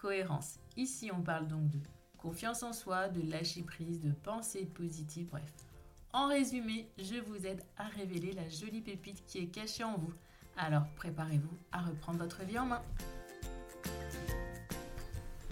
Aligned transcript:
cohérence. 0.00 0.54
Ici, 0.76 1.10
on 1.16 1.20
parle 1.20 1.46
donc 1.46 1.68
de 1.68 1.78
confiance 2.16 2.62
en 2.62 2.72
soi, 2.72 3.08
de 3.08 3.20
lâcher 3.30 3.62
prise, 3.62 4.00
de 4.00 4.12
pensée 4.22 4.68
positive, 4.74 5.26
bref. 5.30 5.52
En 6.12 6.28
résumé, 6.28 6.86
je 6.98 7.16
vous 7.26 7.46
aide 7.46 7.60
à 7.76 7.84
révéler 7.84 8.32
la 8.32 8.48
jolie 8.48 8.80
pépite 8.80 9.22
qui 9.26 9.38
est 9.38 9.46
cachée 9.46 9.84
en 9.84 9.96
vous. 9.96 10.12
Alors 10.56 10.84
préparez-vous 10.96 11.56
à 11.72 11.82
reprendre 11.82 12.18
votre 12.18 12.42
vie 12.44 12.58
en 12.58 12.66
main. 12.66 12.82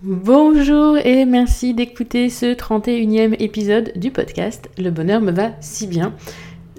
Bonjour 0.03 0.97
et 0.97 1.25
merci 1.25 1.75
d'écouter 1.75 2.31
ce 2.31 2.55
31e 2.55 3.35
épisode 3.41 3.93
du 3.97 4.11
podcast 4.11 4.71
Le 4.79 4.91
bonheur 4.91 5.21
me 5.21 5.33
va 5.33 5.61
si 5.61 5.87
bien. 5.87 6.15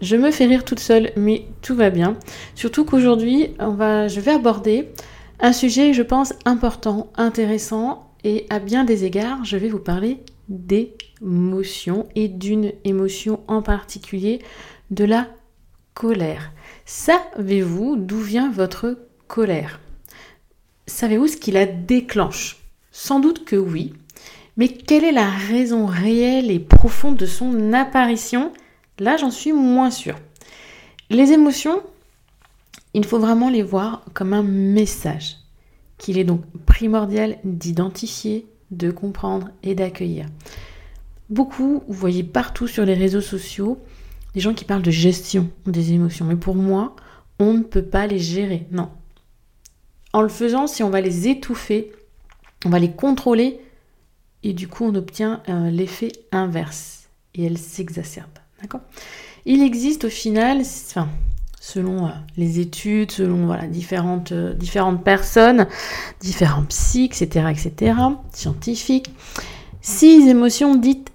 Je 0.01 0.15
me 0.15 0.31
fais 0.31 0.45
rire 0.45 0.63
toute 0.63 0.79
seule, 0.79 1.11
mais 1.17 1.45
tout 1.61 1.75
va 1.75 1.89
bien. 1.89 2.17
Surtout 2.55 2.85
qu'aujourd'hui, 2.85 3.55
je 3.59 4.19
vais 4.19 4.31
aborder 4.31 4.89
un 5.39 5.53
sujet, 5.53 5.93
je 5.93 6.01
pense, 6.01 6.33
important, 6.45 7.11
intéressant 7.15 8.11
et 8.23 8.45
à 8.49 8.59
bien 8.59 8.83
des 8.83 9.05
égards, 9.05 9.45
je 9.45 9.57
vais 9.57 9.69
vous 9.69 9.79
parler 9.79 10.19
d'émotions 10.49 12.07
et 12.15 12.27
d'une 12.27 12.73
émotion 12.83 13.41
en 13.47 13.61
particulier, 13.61 14.39
de 14.91 15.05
la 15.05 15.27
colère. 15.93 16.51
Savez-vous 16.85 17.95
d'où 17.95 18.19
vient 18.19 18.51
votre 18.51 18.97
colère? 19.27 19.79
Savez-vous 20.87 21.27
ce 21.27 21.37
qui 21.37 21.51
la 21.51 21.65
déclenche? 21.65 22.57
Sans 22.91 23.19
doute 23.19 23.45
que 23.45 23.55
oui, 23.55 23.93
mais 24.57 24.67
quelle 24.67 25.05
est 25.05 25.13
la 25.13 25.29
raison 25.29 25.85
réelle 25.85 26.51
et 26.51 26.59
profonde 26.59 27.15
de 27.15 27.25
son 27.25 27.71
apparition? 27.71 28.51
Là, 28.97 29.15
j'en 29.15 29.31
suis 29.31 29.53
moins 29.53 29.91
sûre. 29.91 30.17
Les 31.09 31.31
émotions, 31.31 31.81
il 32.93 33.05
faut 33.05 33.19
vraiment 33.19 33.49
les 33.49 33.63
voir 33.63 34.03
comme 34.13 34.33
un 34.33 34.43
message 34.43 35.37
qu'il 35.97 36.17
est 36.17 36.23
donc 36.23 36.41
primordial 36.65 37.37
d'identifier, 37.43 38.47
de 38.71 38.89
comprendre 38.89 39.49
et 39.63 39.75
d'accueillir. 39.75 40.25
Beaucoup, 41.29 41.83
vous 41.87 41.93
voyez 41.93 42.23
partout 42.23 42.67
sur 42.67 42.85
les 42.85 42.93
réseaux 42.93 43.21
sociaux, 43.21 43.77
des 44.33 44.39
gens 44.39 44.53
qui 44.53 44.65
parlent 44.65 44.81
de 44.81 44.91
gestion 44.91 45.49
des 45.65 45.93
émotions. 45.93 46.25
Mais 46.25 46.35
pour 46.35 46.55
moi, 46.55 46.95
on 47.39 47.53
ne 47.53 47.63
peut 47.63 47.83
pas 47.83 48.07
les 48.07 48.19
gérer. 48.19 48.65
Non. 48.71 48.89
En 50.13 50.21
le 50.21 50.29
faisant, 50.29 50.65
si 50.65 50.81
on 50.81 50.89
va 50.89 51.01
les 51.01 51.27
étouffer, 51.27 51.91
on 52.65 52.69
va 52.69 52.79
les 52.79 52.91
contrôler, 52.91 53.59
et 54.41 54.53
du 54.53 54.67
coup, 54.67 54.85
on 54.85 54.95
obtient 54.95 55.43
euh, 55.49 55.69
l'effet 55.69 56.11
inverse. 56.31 57.09
Et 57.35 57.45
elles 57.45 57.57
s'exacerbent. 57.57 58.39
D'accord? 58.61 58.81
Il 59.45 59.61
existe 59.61 60.05
au 60.05 60.09
final, 60.09 60.63
selon 61.59 62.07
euh, 62.07 62.09
les 62.37 62.59
études, 62.59 63.11
selon 63.11 63.45
voilà, 63.45 63.67
différentes, 63.67 64.31
euh, 64.31 64.53
différentes 64.53 65.03
personnes, 65.03 65.67
différents 66.19 66.63
psy, 66.63 67.05
etc., 67.05 67.47
etc., 67.51 67.93
scientifiques. 68.33 69.11
Six 69.81 70.27
émotions 70.27 70.75
dites 70.75 71.11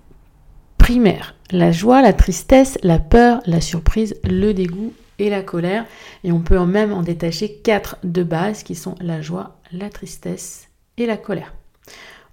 primaires. 0.78 1.34
La 1.50 1.72
joie, 1.72 2.02
la 2.02 2.12
tristesse, 2.12 2.78
la 2.82 2.98
peur, 2.98 3.40
la 3.46 3.60
surprise, 3.60 4.16
le 4.24 4.52
dégoût 4.52 4.92
et 5.18 5.30
la 5.30 5.42
colère. 5.42 5.86
Et 6.24 6.32
on 6.32 6.40
peut 6.40 6.58
même 6.64 6.92
en 6.92 7.02
détacher 7.02 7.56
quatre 7.62 7.96
de 8.04 8.22
base 8.22 8.62
qui 8.62 8.74
sont 8.74 8.94
la 9.00 9.20
joie, 9.20 9.60
la 9.72 9.90
tristesse 9.90 10.68
et 10.96 11.06
la 11.06 11.16
colère. 11.16 11.54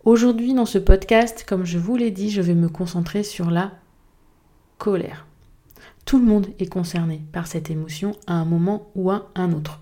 Aujourd'hui, 0.03 0.53
dans 0.53 0.66
ce 0.66 0.80
podcast, 0.80 1.46
comme 1.47 1.66
je 1.66 1.78
vous 1.78 1.96
l'ai 1.96 2.12
dit, 2.12 2.31
je 2.31 2.41
vais 2.41 2.56
me 2.56 2.69
concentrer 2.69 3.24
sur 3.24 3.52
la 3.52 3.72
colère. 4.78 5.28
Tout 6.11 6.19
le 6.19 6.25
monde 6.25 6.47
est 6.59 6.67
concerné 6.67 7.22
par 7.31 7.47
cette 7.47 7.69
émotion 7.69 8.11
à 8.27 8.33
un 8.33 8.44
moment 8.44 8.91
ou 8.95 9.11
à 9.11 9.31
un 9.33 9.53
autre. 9.53 9.79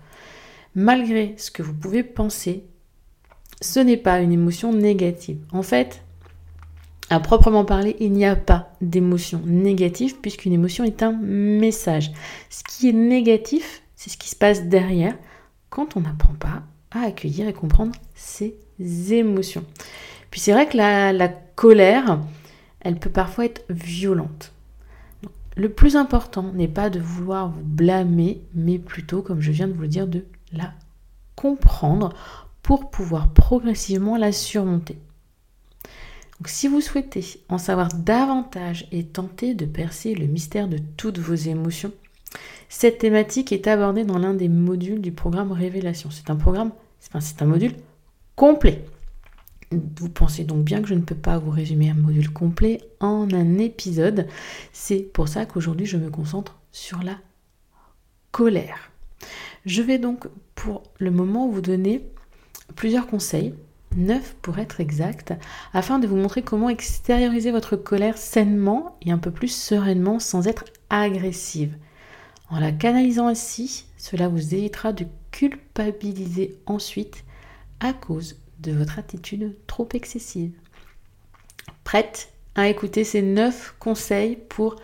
Malgré 0.76 1.34
ce 1.38 1.50
que 1.50 1.64
vous 1.64 1.74
pouvez 1.74 2.04
penser, 2.04 2.62
ce 3.60 3.80
n'est 3.80 3.96
pas 3.96 4.20
une 4.20 4.30
émotion 4.30 4.72
négative. 4.72 5.38
En 5.50 5.64
fait, 5.64 6.04
à 7.08 7.18
proprement 7.18 7.64
parler, 7.64 7.96
il 7.98 8.12
n'y 8.12 8.26
a 8.26 8.36
pas 8.36 8.70
d'émotion 8.80 9.42
négative 9.44 10.20
puisqu'une 10.22 10.52
émotion 10.52 10.84
est 10.84 11.02
un 11.02 11.10
message. 11.10 12.12
Ce 12.48 12.62
qui 12.62 12.88
est 12.88 12.92
négatif, 12.92 13.82
c'est 13.96 14.10
ce 14.10 14.16
qui 14.16 14.28
se 14.28 14.36
passe 14.36 14.68
derrière 14.68 15.18
quand 15.68 15.96
on 15.96 16.02
n'apprend 16.02 16.34
pas 16.34 16.62
à 16.92 17.06
accueillir 17.06 17.48
et 17.48 17.52
comprendre 17.52 17.90
ses 18.14 18.56
émotions. 19.10 19.64
Puis 20.30 20.38
c'est 20.38 20.52
vrai 20.52 20.68
que 20.68 20.76
la, 20.76 21.12
la 21.12 21.26
colère, 21.26 22.20
elle 22.82 23.00
peut 23.00 23.10
parfois 23.10 23.46
être 23.46 23.64
violente. 23.68 24.52
Le 25.56 25.68
plus 25.68 25.96
important 25.96 26.52
n'est 26.52 26.68
pas 26.68 26.90
de 26.90 27.00
vouloir 27.00 27.50
vous 27.50 27.62
blâmer, 27.62 28.42
mais 28.54 28.78
plutôt, 28.78 29.22
comme 29.22 29.40
je 29.40 29.50
viens 29.50 29.68
de 29.68 29.72
vous 29.72 29.82
le 29.82 29.88
dire, 29.88 30.06
de 30.06 30.24
la 30.52 30.72
comprendre 31.34 32.10
pour 32.62 32.90
pouvoir 32.90 33.32
progressivement 33.32 34.16
la 34.16 34.32
surmonter. 34.32 34.98
Donc, 36.38 36.48
si 36.48 36.68
vous 36.68 36.80
souhaitez 36.80 37.24
en 37.48 37.58
savoir 37.58 37.88
davantage 37.88 38.86
et 38.92 39.04
tenter 39.04 39.54
de 39.54 39.66
percer 39.66 40.14
le 40.14 40.26
mystère 40.26 40.68
de 40.68 40.78
toutes 40.96 41.18
vos 41.18 41.34
émotions, 41.34 41.92
cette 42.68 42.98
thématique 42.98 43.52
est 43.52 43.66
abordée 43.66 44.04
dans 44.04 44.18
l'un 44.18 44.34
des 44.34 44.48
modules 44.48 45.00
du 45.00 45.12
programme 45.12 45.52
Révélation. 45.52 46.10
C'est 46.10 46.30
un 46.30 46.36
programme, 46.36 46.72
c'est 47.00 47.42
un 47.42 47.46
module 47.46 47.74
complet. 48.36 48.84
Vous 49.72 50.08
pensez 50.08 50.42
donc 50.42 50.64
bien 50.64 50.82
que 50.82 50.88
je 50.88 50.94
ne 50.94 51.02
peux 51.02 51.14
pas 51.14 51.38
vous 51.38 51.52
résumer 51.52 51.90
un 51.90 51.94
module 51.94 52.32
complet 52.32 52.80
en 52.98 53.32
un 53.32 53.58
épisode. 53.58 54.26
C'est 54.72 54.98
pour 54.98 55.28
ça 55.28 55.46
qu'aujourd'hui 55.46 55.86
je 55.86 55.96
me 55.96 56.10
concentre 56.10 56.58
sur 56.72 57.04
la 57.04 57.16
colère. 58.32 58.90
Je 59.66 59.82
vais 59.82 59.98
donc 59.98 60.26
pour 60.56 60.82
le 60.98 61.12
moment 61.12 61.48
vous 61.48 61.60
donner 61.60 62.04
plusieurs 62.74 63.06
conseils, 63.06 63.54
neuf 63.96 64.34
pour 64.42 64.58
être 64.58 64.80
exact, 64.80 65.34
afin 65.72 66.00
de 66.00 66.08
vous 66.08 66.16
montrer 66.16 66.42
comment 66.42 66.68
extérioriser 66.68 67.52
votre 67.52 67.76
colère 67.76 68.18
sainement 68.18 68.98
et 69.02 69.12
un 69.12 69.18
peu 69.18 69.30
plus 69.30 69.54
sereinement 69.54 70.18
sans 70.18 70.48
être 70.48 70.64
agressive. 70.88 71.76
En 72.48 72.58
la 72.58 72.72
canalisant 72.72 73.28
ainsi, 73.28 73.86
cela 73.96 74.26
vous 74.26 74.52
évitera 74.52 74.92
de 74.92 75.06
culpabiliser 75.30 76.58
ensuite 76.66 77.22
à 77.78 77.92
cause 77.92 78.36
de 78.60 78.72
votre 78.72 78.98
attitude 78.98 79.56
trop 79.66 79.88
excessive. 79.94 80.52
Prête 81.84 82.32
à 82.54 82.68
écouter 82.68 83.04
ces 83.04 83.22
neuf 83.22 83.74
conseils 83.78 84.36
pour, 84.48 84.76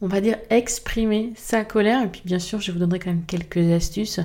on 0.00 0.08
va 0.08 0.20
dire, 0.20 0.38
exprimer 0.50 1.32
sa 1.36 1.64
colère. 1.64 2.02
Et 2.02 2.08
puis 2.08 2.22
bien 2.24 2.38
sûr, 2.38 2.60
je 2.60 2.72
vous 2.72 2.78
donnerai 2.78 2.98
quand 2.98 3.10
même 3.10 3.24
quelques 3.24 3.72
astuces 3.72 4.20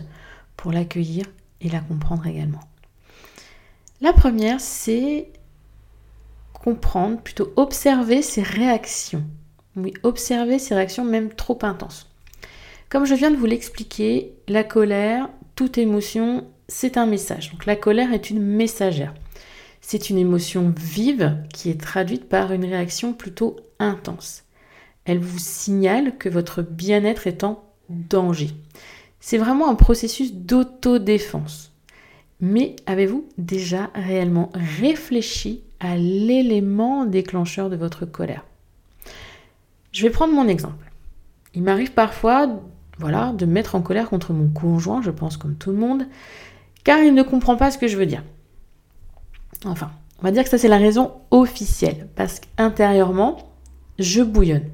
pour 0.58 0.72
l'accueillir 0.72 1.26
et 1.62 1.70
la 1.70 1.80
comprendre 1.80 2.28
également. 2.28 2.62
La 4.02 4.14
première, 4.14 4.62
c'est 4.62 5.32
comprendre, 6.54 7.20
plutôt 7.22 7.52
observer 7.56 8.22
ses 8.22 8.44
réactions. 8.44 9.24
Oui, 9.76 9.94
observer 10.04 10.60
ses 10.60 10.76
réactions 10.76 11.06
même 11.06 11.34
trop 11.34 11.60
intenses. 11.62 12.10
Comme 12.90 13.06
je 13.06 13.16
viens 13.16 13.32
de 13.32 13.38
vous 13.38 13.46
l'expliquer, 13.46 14.34
la 14.48 14.64
colère, 14.64 15.30
toute 15.56 15.78
émotion 15.78 16.48
c'est 16.70 16.98
un 16.98 17.06
message. 17.06 17.52
Donc 17.52 17.66
la 17.66 17.76
colère 17.76 18.14
est 18.14 18.30
une 18.30 18.42
messagère. 18.42 19.14
C'est 19.82 20.10
une 20.10 20.18
émotion 20.18 20.74
vive 20.78 21.38
qui 21.54 21.70
est 21.70 21.82
traduite 21.82 22.30
par 22.30 22.54
une 22.54 22.66
réaction 22.66 23.14
plutôt 23.14 23.58
intense. 23.80 24.44
Elle 25.06 25.20
vous 25.20 25.40
signale 25.40 26.18
que 26.18 26.30
votre 26.30 26.62
bien-être 26.62 27.28
est 27.28 27.44
en 27.44 27.64
danger. 27.90 28.52
C'est 29.20 29.38
vraiment 29.38 29.70
un 29.70 29.76
processus 29.76 30.34
d'autodéfense. 30.34 31.74
Mais 32.40 32.76
avez-vous 32.86 33.28
déjà 33.38 33.90
réellement 33.96 34.52
réfléchi 34.54 35.64
à 35.80 35.98
l'élément 35.98 37.06
déclencheur 37.06 37.70
de 37.70 37.76
votre 37.76 38.06
colère? 38.06 38.46
Je 39.92 40.04
vais 40.04 40.12
prendre 40.12 40.34
mon 40.34 40.48
exemple. 40.48 40.92
Il 41.56 41.64
m'arrive 41.64 41.94
parfois 41.94 42.62
voilà, 43.00 43.32
de 43.32 43.46
me 43.46 43.54
mettre 43.54 43.76
en 43.76 43.82
colère 43.82 44.10
contre 44.10 44.34
mon 44.34 44.50
conjoint, 44.50 45.02
je 45.02 45.10
pense 45.10 45.38
comme 45.38 45.56
tout 45.56 45.72
le 45.72 45.78
monde, 45.78 46.06
car 46.84 47.00
il 47.00 47.14
ne 47.14 47.24
comprend 47.24 47.56
pas 47.56 47.72
ce 47.72 47.78
que 47.78 47.88
je 47.88 47.98
veux 47.98 48.06
dire. 48.06 48.24
Enfin, 49.66 49.92
on 50.20 50.24
va 50.24 50.32
dire 50.32 50.44
que 50.44 50.50
ça 50.50 50.58
c'est 50.58 50.68
la 50.68 50.78
raison 50.78 51.14
officielle, 51.32 52.08
parce 52.16 52.40
qu'intérieurement, 52.40 53.50
je 54.00 54.22
bouillonne. 54.22 54.70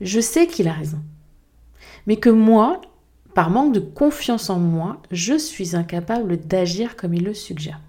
Je 0.00 0.20
sais 0.20 0.46
qu'il 0.46 0.68
a 0.68 0.72
raison. 0.72 0.98
Mais 2.06 2.16
que 2.16 2.30
moi, 2.30 2.80
par 3.34 3.50
manque 3.50 3.74
de 3.74 3.80
confiance 3.80 4.50
en 4.50 4.58
moi, 4.58 5.00
je 5.10 5.36
suis 5.36 5.74
incapable 5.76 6.36
d'agir 6.36 6.96
comme 6.96 7.14
il 7.14 7.24
le 7.24 7.34
suggère. 7.34 7.80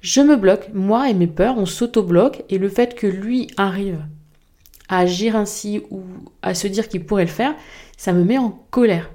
je 0.00 0.20
me 0.20 0.36
bloque, 0.36 0.70
moi 0.72 1.10
et 1.10 1.14
mes 1.14 1.26
peurs, 1.26 1.58
on 1.58 1.66
s'auto-bloque, 1.66 2.44
et 2.48 2.58
le 2.58 2.68
fait 2.68 2.94
que 2.94 3.06
lui 3.06 3.48
arrive 3.56 4.04
à 4.88 5.00
agir 5.00 5.36
ainsi 5.36 5.82
ou 5.90 6.02
à 6.42 6.54
se 6.54 6.66
dire 6.66 6.88
qu'il 6.88 7.04
pourrait 7.04 7.24
le 7.24 7.30
faire, 7.30 7.54
ça 7.96 8.12
me 8.12 8.24
met 8.24 8.38
en 8.38 8.50
colère. 8.70 9.10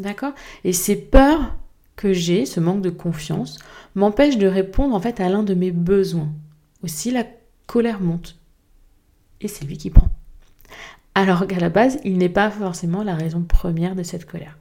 D'accord? 0.00 0.32
Et 0.64 0.72
ces 0.72 0.96
peurs 0.96 1.56
que 1.96 2.12
j'ai, 2.12 2.46
ce 2.46 2.60
manque 2.60 2.82
de 2.82 2.90
confiance, 2.90 3.58
m'empêche 3.94 4.38
de 4.38 4.46
répondre 4.46 4.94
en 4.94 5.00
fait 5.00 5.20
à 5.20 5.28
l'un 5.28 5.42
de 5.42 5.54
mes 5.54 5.70
besoins. 5.70 6.30
Aussi 6.82 7.10
la 7.10 7.24
colère 7.66 8.00
monte. 8.00 8.38
Et 9.40 9.48
c'est 9.48 9.64
lui 9.64 9.76
qui 9.76 9.90
prend. 9.90 10.08
Alors 11.14 11.46
qu'à 11.46 11.58
la 11.58 11.68
base, 11.68 11.98
il 12.04 12.18
n'est 12.18 12.28
pas 12.28 12.50
forcément 12.50 13.02
la 13.02 13.14
raison 13.14 13.42
première 13.42 13.94
de 13.94 14.02
cette 14.02 14.26
colère. 14.26 14.58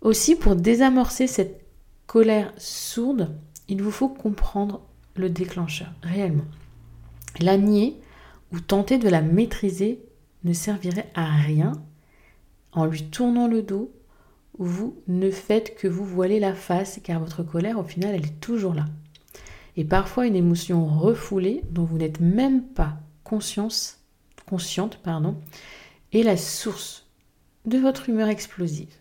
Aussi, 0.00 0.36
pour 0.36 0.54
désamorcer 0.54 1.26
cette 1.26 1.60
colère 2.06 2.52
sourde, 2.56 3.36
il 3.68 3.82
vous 3.82 3.90
faut 3.90 4.08
comprendre 4.08 4.80
le 5.16 5.28
déclencheur, 5.28 5.92
réellement. 6.02 6.44
La 7.40 7.56
nier 7.58 8.00
ou 8.52 8.60
tenter 8.60 8.98
de 8.98 9.08
la 9.08 9.20
maîtriser 9.20 10.00
ne 10.44 10.52
servirait 10.52 11.10
à 11.14 11.26
rien. 11.26 11.72
En 12.72 12.86
lui 12.86 13.04
tournant 13.04 13.48
le 13.48 13.62
dos, 13.62 13.92
vous 14.58 15.00
ne 15.06 15.30
faites 15.30 15.76
que 15.76 15.88
vous 15.88 16.04
voiler 16.04 16.40
la 16.40 16.54
face 16.54 17.00
car 17.02 17.20
votre 17.20 17.42
colère, 17.42 17.78
au 17.78 17.84
final, 17.84 18.14
elle 18.14 18.26
est 18.26 18.40
toujours 18.40 18.74
là. 18.74 18.86
Et 19.76 19.84
parfois, 19.84 20.26
une 20.26 20.36
émotion 20.36 20.86
refoulée 20.86 21.62
dont 21.70 21.84
vous 21.84 21.98
n'êtes 21.98 22.20
même 22.20 22.62
pas 22.62 22.98
consciente 23.24 23.98
pardon, 25.02 25.36
est 26.12 26.22
la 26.22 26.36
source 26.36 27.06
de 27.66 27.78
votre 27.78 28.08
humeur 28.08 28.28
explosive. 28.28 28.92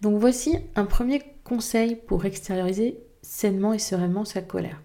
Donc 0.00 0.18
voici 0.18 0.58
un 0.76 0.84
premier 0.84 1.22
conseil 1.44 1.96
pour 1.96 2.24
extérioriser 2.24 2.98
sainement 3.22 3.72
et 3.72 3.78
sereinement 3.78 4.24
sa 4.24 4.42
colère. 4.42 4.80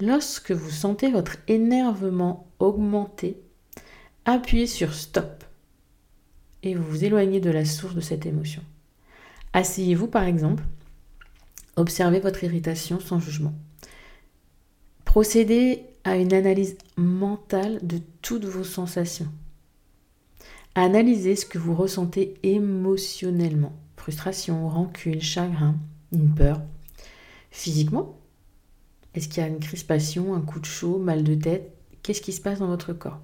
Lorsque 0.00 0.52
vous 0.52 0.70
sentez 0.70 1.10
votre 1.10 1.36
énervement 1.48 2.48
augmenter, 2.58 3.40
appuyez 4.24 4.66
sur 4.66 4.94
stop 4.94 5.44
et 6.64 6.74
vous 6.74 6.82
vous 6.82 7.04
éloignez 7.04 7.40
de 7.40 7.50
la 7.50 7.64
source 7.64 7.94
de 7.94 8.00
cette 8.00 8.26
émotion. 8.26 8.62
Asseyez-vous 9.52 10.08
par 10.08 10.24
exemple, 10.24 10.64
observez 11.76 12.18
votre 12.18 12.42
irritation 12.42 12.98
sans 12.98 13.20
jugement. 13.20 13.54
Procédez 15.04 15.84
à 16.02 16.16
une 16.16 16.32
analyse 16.32 16.76
mentale 16.96 17.78
de 17.82 18.00
toutes 18.20 18.46
vos 18.46 18.64
sensations. 18.64 19.28
Analysez 20.74 21.36
ce 21.36 21.46
que 21.46 21.58
vous 21.58 21.74
ressentez 21.74 22.34
émotionnellement. 22.42 23.72
Frustration, 23.96 24.68
rancune, 24.68 25.20
chagrin, 25.20 25.76
une 26.12 26.34
peur. 26.34 26.60
Physiquement, 27.50 28.18
est-ce 29.14 29.28
qu'il 29.28 29.42
y 29.42 29.46
a 29.46 29.48
une 29.48 29.60
crispation, 29.60 30.34
un 30.34 30.40
coup 30.40 30.58
de 30.58 30.66
chaud, 30.66 30.98
mal 30.98 31.22
de 31.22 31.34
tête? 31.36 31.72
Qu'est-ce 32.02 32.20
qui 32.20 32.32
se 32.32 32.40
passe 32.40 32.58
dans 32.58 32.66
votre 32.66 32.92
corps? 32.92 33.20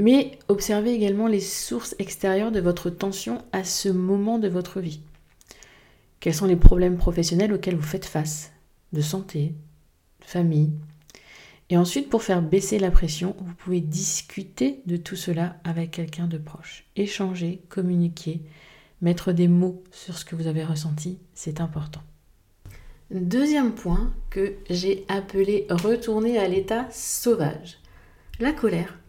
Mais 0.00 0.38
observez 0.48 0.94
également 0.94 1.26
les 1.26 1.40
sources 1.40 1.94
extérieures 1.98 2.52
de 2.52 2.60
votre 2.60 2.88
tension 2.88 3.44
à 3.52 3.64
ce 3.64 3.90
moment 3.90 4.38
de 4.38 4.48
votre 4.48 4.80
vie. 4.80 5.02
Quels 6.20 6.34
sont 6.34 6.46
les 6.46 6.56
problèmes 6.56 6.96
professionnels 6.96 7.52
auxquels 7.52 7.76
vous 7.76 7.82
faites 7.82 8.06
face? 8.06 8.50
De 8.94 9.02
santé, 9.02 9.54
de 10.20 10.24
famille 10.24 10.72
Et 11.68 11.76
ensuite, 11.76 12.08
pour 12.08 12.22
faire 12.22 12.40
baisser 12.40 12.78
la 12.78 12.90
pression, 12.90 13.36
vous 13.40 13.54
pouvez 13.54 13.82
discuter 13.82 14.80
de 14.86 14.96
tout 14.96 15.16
cela 15.16 15.56
avec 15.64 15.90
quelqu'un 15.90 16.28
de 16.28 16.38
proche. 16.38 16.86
Échanger, 16.96 17.60
communiquer, 17.68 18.40
mettre 19.02 19.32
des 19.32 19.48
mots 19.48 19.84
sur 19.90 20.16
ce 20.16 20.24
que 20.24 20.34
vous 20.34 20.46
avez 20.46 20.64
ressenti, 20.64 21.18
c'est 21.34 21.60
important. 21.60 22.02
Deuxième 23.10 23.72
point 23.72 24.14
que 24.30 24.54
j'ai 24.70 25.04
appelé 25.08 25.66
retourner 25.68 26.38
à 26.38 26.48
l'état 26.48 26.88
sauvage. 26.90 27.78
La 28.38 28.52
colère, 28.52 28.99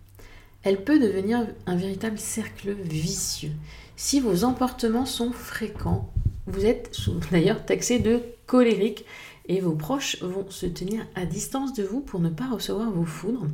elle 0.63 0.83
peut 0.83 0.99
devenir 0.99 1.47
un 1.65 1.75
véritable 1.75 2.17
cercle 2.17 2.71
vicieux. 2.71 3.51
Si 3.95 4.19
vos 4.19 4.43
emportements 4.43 5.05
sont 5.05 5.31
fréquents, 5.31 6.11
vous 6.47 6.65
êtes 6.65 6.95
d'ailleurs 7.31 7.65
taxé 7.65 7.99
de 7.99 8.21
colérique 8.45 9.05
et 9.47 9.59
vos 9.59 9.73
proches 9.73 10.21
vont 10.21 10.49
se 10.49 10.65
tenir 10.65 11.05
à 11.15 11.25
distance 11.25 11.73
de 11.73 11.83
vous 11.83 12.01
pour 12.01 12.19
ne 12.19 12.29
pas 12.29 12.49
recevoir 12.49 12.91
vos 12.91 13.05
foudres. 13.05 13.47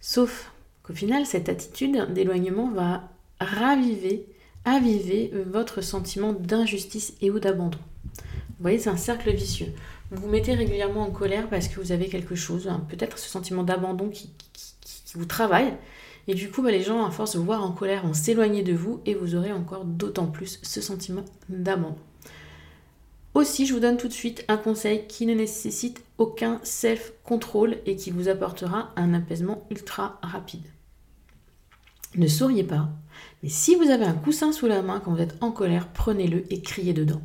Sauf 0.00 0.52
qu'au 0.82 0.94
final, 0.94 1.26
cette 1.26 1.48
attitude 1.48 2.12
d'éloignement 2.12 2.70
va 2.70 3.08
raviver, 3.40 4.26
aviver 4.64 5.32
votre 5.46 5.82
sentiment 5.82 6.32
d'injustice 6.32 7.14
et 7.20 7.30
ou 7.30 7.38
d'abandon. 7.38 7.78
Vous 8.58 8.62
voyez, 8.62 8.78
c'est 8.78 8.90
un 8.90 8.96
cercle 8.96 9.30
vicieux. 9.30 9.72
Vous 10.10 10.22
vous 10.22 10.28
mettez 10.28 10.54
régulièrement 10.54 11.02
en 11.02 11.10
colère 11.10 11.48
parce 11.48 11.68
que 11.68 11.80
vous 11.80 11.92
avez 11.92 12.08
quelque 12.08 12.34
chose, 12.34 12.68
hein, 12.68 12.86
peut-être 12.88 13.18
ce 13.18 13.28
sentiment 13.28 13.64
d'abandon 13.64 14.08
qui, 14.08 14.30
vous 15.14 15.24
travaille. 15.24 15.72
Et 16.28 16.34
du 16.34 16.50
coup, 16.50 16.62
bah, 16.62 16.70
les 16.70 16.82
gens, 16.82 17.04
à 17.04 17.10
force 17.10 17.34
de 17.34 17.38
vous 17.38 17.44
voir 17.44 17.62
en 17.62 17.72
colère, 17.72 18.06
vont 18.06 18.14
s'éloigner 18.14 18.62
de 18.62 18.74
vous 18.74 19.00
et 19.06 19.14
vous 19.14 19.34
aurez 19.34 19.52
encore 19.52 19.84
d'autant 19.84 20.26
plus 20.26 20.58
ce 20.62 20.80
sentiment 20.80 21.24
d'abandon. 21.48 21.96
Aussi, 23.34 23.66
je 23.66 23.74
vous 23.74 23.80
donne 23.80 23.98
tout 23.98 24.08
de 24.08 24.12
suite 24.12 24.44
un 24.48 24.56
conseil 24.56 25.06
qui 25.06 25.26
ne 25.26 25.34
nécessite 25.34 26.02
aucun 26.16 26.58
self-control 26.62 27.76
et 27.84 27.94
qui 27.96 28.10
vous 28.10 28.28
apportera 28.28 28.92
un 28.96 29.12
apaisement 29.12 29.66
ultra 29.70 30.18
rapide. 30.22 30.64
Ne 32.14 32.28
souriez 32.28 32.64
pas, 32.64 32.88
mais 33.42 33.50
si 33.50 33.74
vous 33.74 33.90
avez 33.90 34.06
un 34.06 34.14
coussin 34.14 34.52
sous 34.52 34.66
la 34.66 34.80
main 34.80 35.00
quand 35.00 35.12
vous 35.12 35.20
êtes 35.20 35.36
en 35.42 35.52
colère, 35.52 35.88
prenez-le 35.92 36.50
et 36.50 36.62
criez 36.62 36.94
dedans. 36.94 37.20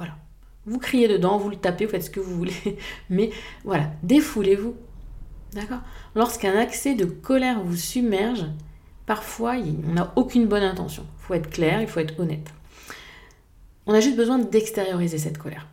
Voilà. 0.00 0.16
Vous 0.64 0.78
criez 0.78 1.08
dedans, 1.08 1.36
vous 1.36 1.50
le 1.50 1.56
tapez, 1.56 1.84
vous 1.84 1.90
faites 1.90 2.04
ce 2.04 2.10
que 2.10 2.20
vous 2.20 2.34
voulez. 2.34 2.78
Mais 3.10 3.30
voilà, 3.64 3.90
défoulez-vous. 4.02 4.74
D'accord 5.52 5.80
Lorsqu'un 6.14 6.56
accès 6.56 6.94
de 6.94 7.04
colère 7.04 7.62
vous 7.62 7.76
submerge, 7.76 8.44
parfois 9.06 9.56
on 9.56 9.92
n'a 9.92 10.12
aucune 10.16 10.46
bonne 10.46 10.62
intention. 10.62 11.04
Il 11.18 11.22
faut 11.22 11.34
être 11.34 11.50
clair, 11.50 11.80
il 11.80 11.88
faut 11.88 12.00
être 12.00 12.18
honnête. 12.20 12.52
On 13.86 13.94
a 13.94 14.00
juste 14.00 14.16
besoin 14.16 14.38
d'extérioriser 14.38 15.18
cette 15.18 15.38
colère. 15.38 15.66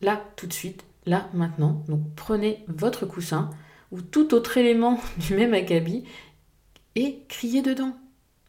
Là, 0.00 0.24
tout 0.36 0.46
de 0.46 0.52
suite, 0.52 0.84
là, 1.06 1.28
maintenant. 1.34 1.84
Donc 1.88 2.00
prenez 2.16 2.64
votre 2.68 3.06
coussin 3.06 3.50
ou 3.92 4.00
tout 4.00 4.34
autre 4.34 4.56
élément 4.56 4.98
du 5.18 5.34
même 5.34 5.54
acabit 5.54 6.04
et 6.96 7.20
criez 7.28 7.62
dedans. 7.62 7.96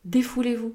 Défoulez-vous. 0.06 0.74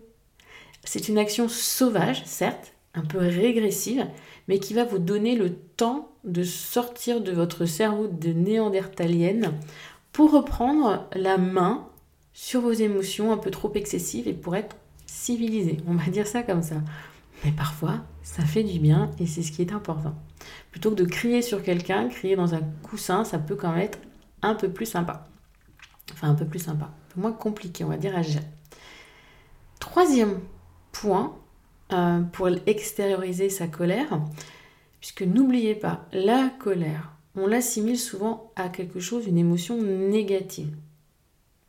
C'est 0.85 1.09
une 1.09 1.19
action 1.19 1.49
sauvage, 1.49 2.23
certes, 2.27 2.75
un 2.95 3.03
peu 3.03 3.19
régressive, 3.19 4.07
mais 4.47 4.61
qui 4.61 4.73
va 4.73 4.85
vous 4.85 5.01
donner 5.01 5.35
le 5.35 5.55
temps 5.55 6.13
de 6.25 6.45
sortir 6.45 7.21
de 7.21 7.33
votre 7.33 7.67
cerveau 7.67 8.07
de 8.07 8.29
néandertalienne 8.29 9.53
pour 10.17 10.33
reprendre 10.33 11.07
la 11.13 11.37
main 11.37 11.87
sur 12.33 12.63
vos 12.63 12.73
émotions 12.73 13.35
un 13.35 13.37
peu 13.37 13.51
trop 13.51 13.71
excessives 13.75 14.27
et 14.27 14.33
pour 14.33 14.57
être 14.57 14.75
civilisé. 15.05 15.77
On 15.87 15.93
va 15.93 16.07
dire 16.07 16.27
ça 16.27 16.43
comme 16.43 16.63
ça. 16.63 16.77
Mais 17.45 17.53
parfois, 17.53 17.99
ça 18.23 18.43
fait 18.43 18.63
du 18.63 18.79
bien 18.79 19.11
et 19.21 19.27
c'est 19.27 19.43
ce 19.43 19.53
qui 19.53 19.61
est 19.61 19.75
important. 19.75 20.15
Plutôt 20.71 20.89
que 20.89 20.95
de 20.95 21.05
crier 21.05 21.43
sur 21.43 21.63
quelqu'un, 21.63 22.09
crier 22.09 22.35
dans 22.35 22.55
un 22.55 22.63
coussin, 22.83 23.25
ça 23.25 23.39
peut 23.39 23.57
quand 23.57 23.73
même 23.73 23.83
être 23.83 23.99
un 24.41 24.55
peu 24.55 24.71
plus 24.71 24.87
sympa. 24.87 25.29
Enfin, 26.15 26.31
un 26.31 26.35
peu 26.35 26.47
plus 26.47 26.61
sympa. 26.61 26.87
Un 26.87 27.15
peu 27.15 27.21
moins 27.21 27.33
compliqué, 27.33 27.85
on 27.85 27.89
va 27.89 27.99
dire, 27.99 28.17
à 28.17 28.23
gérer. 28.23 28.47
Troisième 29.81 30.41
point, 30.93 31.37
euh, 31.93 32.23
pour 32.23 32.49
extérioriser 32.65 33.51
sa 33.51 33.69
colère, 33.69 34.19
puisque 34.99 35.25
n'oubliez 35.25 35.75
pas, 35.75 36.07
la 36.15 36.49
colère, 36.59 37.16
on 37.37 37.47
l'assimile 37.47 37.99
souvent 37.99 38.53
à 38.57 38.69
quelque 38.69 39.01
chose, 39.01 39.27
une 39.27 39.39
émotion 39.39 39.81
négative. 39.81 40.75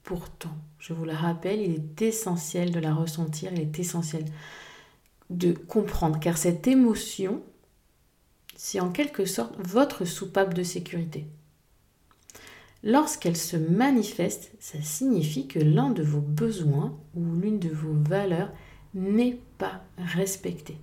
Pourtant, 0.04 0.56
je 0.80 0.94
vous 0.94 1.04
la 1.04 1.16
rappelle, 1.16 1.62
il 1.62 1.76
est 1.76 2.02
essentiel 2.02 2.72
de 2.72 2.80
la 2.80 2.94
ressentir, 2.94 3.52
il 3.54 3.60
est 3.60 3.80
essentiel 3.80 4.24
de 5.30 5.52
comprendre, 5.52 6.20
car 6.20 6.38
cette 6.38 6.68
émotion, 6.68 7.42
c'est 8.56 8.80
en 8.80 8.90
quelque 8.90 9.26
sorte 9.26 9.56
votre 9.60 10.06
soupape 10.06 10.54
de 10.54 10.64
sécurité. 10.64 11.28
Lorsqu'elle 12.84 13.36
se 13.36 13.58
manifeste, 13.58 14.54
ça 14.60 14.82
signifie 14.82 15.48
que 15.48 15.60
l'un 15.60 15.90
de 15.90 16.04
vos 16.04 16.22
besoins 16.22 16.98
ou 17.16 17.36
l'une 17.36 17.60
de 17.60 17.70
vos 17.70 17.94
valeurs 17.94 18.52
n'est 18.94 19.40
pas 19.58 19.84
respecté. 19.98 20.78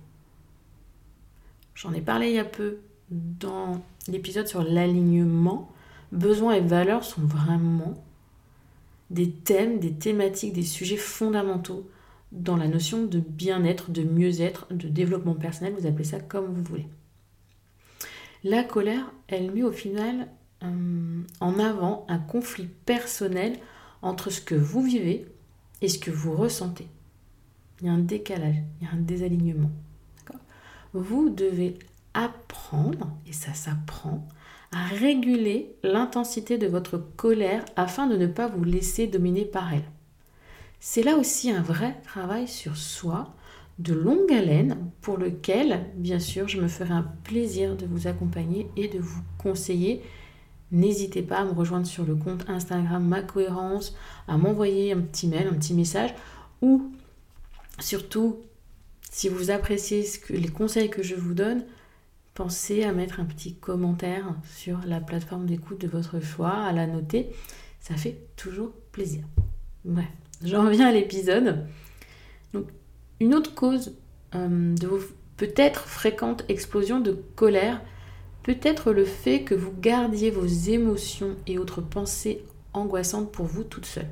J'en 1.73 1.93
ai 1.93 2.01
parlé 2.01 2.29
il 2.29 2.35
y 2.35 2.39
a 2.39 2.45
peu 2.45 2.79
dans 3.09 3.81
l'épisode 4.07 4.47
sur 4.47 4.63
l'alignement. 4.63 5.71
Besoins 6.11 6.53
et 6.53 6.61
valeurs 6.61 7.03
sont 7.03 7.21
vraiment 7.21 7.93
des 9.09 9.29
thèmes, 9.29 9.79
des 9.79 9.93
thématiques, 9.93 10.53
des 10.53 10.63
sujets 10.63 10.97
fondamentaux 10.97 11.89
dans 12.31 12.57
la 12.57 12.67
notion 12.67 13.05
de 13.05 13.19
bien-être, 13.19 13.91
de 13.91 14.03
mieux-être, 14.03 14.67
de 14.71 14.87
développement 14.87 15.35
personnel, 15.35 15.73
vous 15.77 15.87
appelez 15.87 16.03
ça 16.03 16.19
comme 16.19 16.53
vous 16.53 16.63
voulez. 16.63 16.87
La 18.43 18.63
colère, 18.63 19.11
elle 19.27 19.51
met 19.51 19.63
au 19.63 19.71
final 19.71 20.27
euh, 20.63 21.21
en 21.39 21.59
avant 21.59 22.05
un 22.09 22.19
conflit 22.19 22.67
personnel 22.85 23.57
entre 24.01 24.29
ce 24.29 24.41
que 24.41 24.55
vous 24.55 24.81
vivez 24.81 25.27
et 25.81 25.87
ce 25.87 25.99
que 25.99 26.11
vous 26.11 26.35
ressentez 26.35 26.87
il 27.81 27.87
y 27.87 27.89
a 27.89 27.93
un 27.93 27.99
décalage, 27.99 28.55
il 28.79 28.87
y 28.87 28.89
a 28.89 28.93
un 28.93 28.99
désalignement. 28.99 29.71
Vous 30.93 31.29
devez 31.29 31.77
apprendre, 32.15 33.11
et 33.27 33.33
ça 33.33 33.53
s'apprend, 33.53 34.27
à 34.71 34.85
réguler 34.87 35.75
l'intensité 35.83 36.57
de 36.57 36.67
votre 36.67 36.97
colère 36.97 37.63
afin 37.75 38.07
de 38.07 38.15
ne 38.15 38.27
pas 38.27 38.47
vous 38.47 38.63
laisser 38.63 39.05
dominer 39.05 39.45
par 39.45 39.73
elle. 39.73 39.85
C'est 40.79 41.03
là 41.03 41.17
aussi 41.17 41.51
un 41.51 41.61
vrai 41.61 41.95
travail 42.03 42.47
sur 42.47 42.77
soi, 42.77 43.35
de 43.79 43.93
longue 43.93 44.31
haleine, 44.31 44.89
pour 45.01 45.17
lequel, 45.17 45.85
bien 45.95 46.19
sûr, 46.19 46.47
je 46.47 46.61
me 46.61 46.67
ferai 46.67 46.93
un 46.93 47.05
plaisir 47.23 47.75
de 47.75 47.85
vous 47.85 48.07
accompagner 48.07 48.69
et 48.77 48.87
de 48.87 48.99
vous 48.99 49.21
conseiller. 49.37 50.01
N'hésitez 50.71 51.21
pas 51.21 51.39
à 51.39 51.45
me 51.45 51.51
rejoindre 51.51 51.85
sur 51.85 52.05
le 52.05 52.15
compte 52.15 52.49
Instagram 52.49 53.05
Ma 53.05 53.21
Cohérence, 53.21 53.95
à 54.27 54.37
m'envoyer 54.37 54.93
un 54.93 55.01
petit 55.01 55.27
mail, 55.27 55.47
un 55.47 55.55
petit 55.55 55.73
message, 55.73 56.13
ou 56.61 56.91
surtout, 57.79 58.37
si 59.11 59.27
vous 59.27 59.51
appréciez 59.51 60.05
les 60.29 60.47
conseils 60.47 60.89
que 60.89 61.03
je 61.03 61.15
vous 61.15 61.33
donne, 61.33 61.65
pensez 62.35 62.83
à 62.83 62.91
mettre 62.91 63.19
un 63.19 63.25
petit 63.25 63.55
commentaire 63.55 64.35
sur 64.43 64.79
la 64.85 64.99
plateforme 64.99 65.47
d'écoute 65.47 65.81
de 65.81 65.87
votre 65.87 66.19
choix, 66.19 66.53
à 66.53 66.73
la 66.73 66.85
noter. 66.85 67.29
Ça 67.79 67.95
fait 67.95 68.19
toujours 68.35 68.71
plaisir. 68.91 69.23
Bref, 69.85 70.05
j'en 70.43 70.65
reviens 70.65 70.87
à 70.87 70.91
l'épisode. 70.91 71.65
Une 73.19 73.33
autre 73.33 73.55
cause 73.55 73.95
euh, 74.35 74.75
de 74.75 74.87
vos 74.87 74.99
peut-être 75.37 75.87
fréquentes 75.87 76.45
explosions 76.49 76.99
de 76.99 77.13
colère 77.35 77.81
peut 78.43 78.57
être 78.61 78.91
le 78.91 79.05
fait 79.05 79.43
que 79.43 79.55
vous 79.55 79.73
gardiez 79.79 80.29
vos 80.29 80.45
émotions 80.45 81.35
et 81.47 81.57
autres 81.57 81.81
pensées 81.81 82.43
angoissantes 82.73 83.31
pour 83.31 83.45
vous 83.45 83.63
toute 83.63 83.85
seule. 83.85 84.09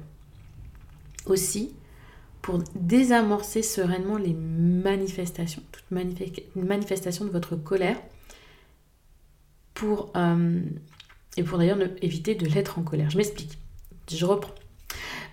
Aussi, 1.25 1.75
pour 2.41 2.59
désamorcer 2.75 3.61
sereinement 3.61 4.17
les 4.17 4.33
manifestations, 4.33 5.61
toute 5.71 5.85
manifestation 6.55 7.25
de 7.25 7.29
votre 7.29 7.55
colère, 7.55 7.97
euh, 10.15 10.61
et 11.37 11.43
pour 11.43 11.57
d'ailleurs 11.57 11.79
éviter 12.01 12.35
de 12.35 12.45
l'être 12.45 12.79
en 12.79 12.83
colère. 12.83 13.09
Je 13.09 13.17
m'explique. 13.17 13.57
Je 14.11 14.25
reprends. 14.25 14.53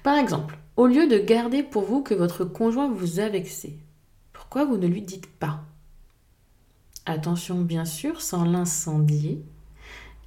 Par 0.03 0.17
exemple, 0.17 0.59
au 0.77 0.87
lieu 0.87 1.07
de 1.07 1.19
garder 1.19 1.63
pour 1.63 1.83
vous 1.83 2.03
que 2.03 2.15
votre 2.15 2.45
conjoint 2.45 2.91
vous 2.91 3.21
a 3.21 3.29
vexé, 3.29 3.79
pourquoi 4.33 4.65
vous 4.65 4.79
ne 4.79 4.87
lui 4.87 5.03
dites 5.03 5.27
pas? 5.27 5.61
Attention 7.07 7.61
bien 7.61 7.85
sûr, 7.85 8.21
sans 8.21 8.45
l'incendier, 8.45 9.43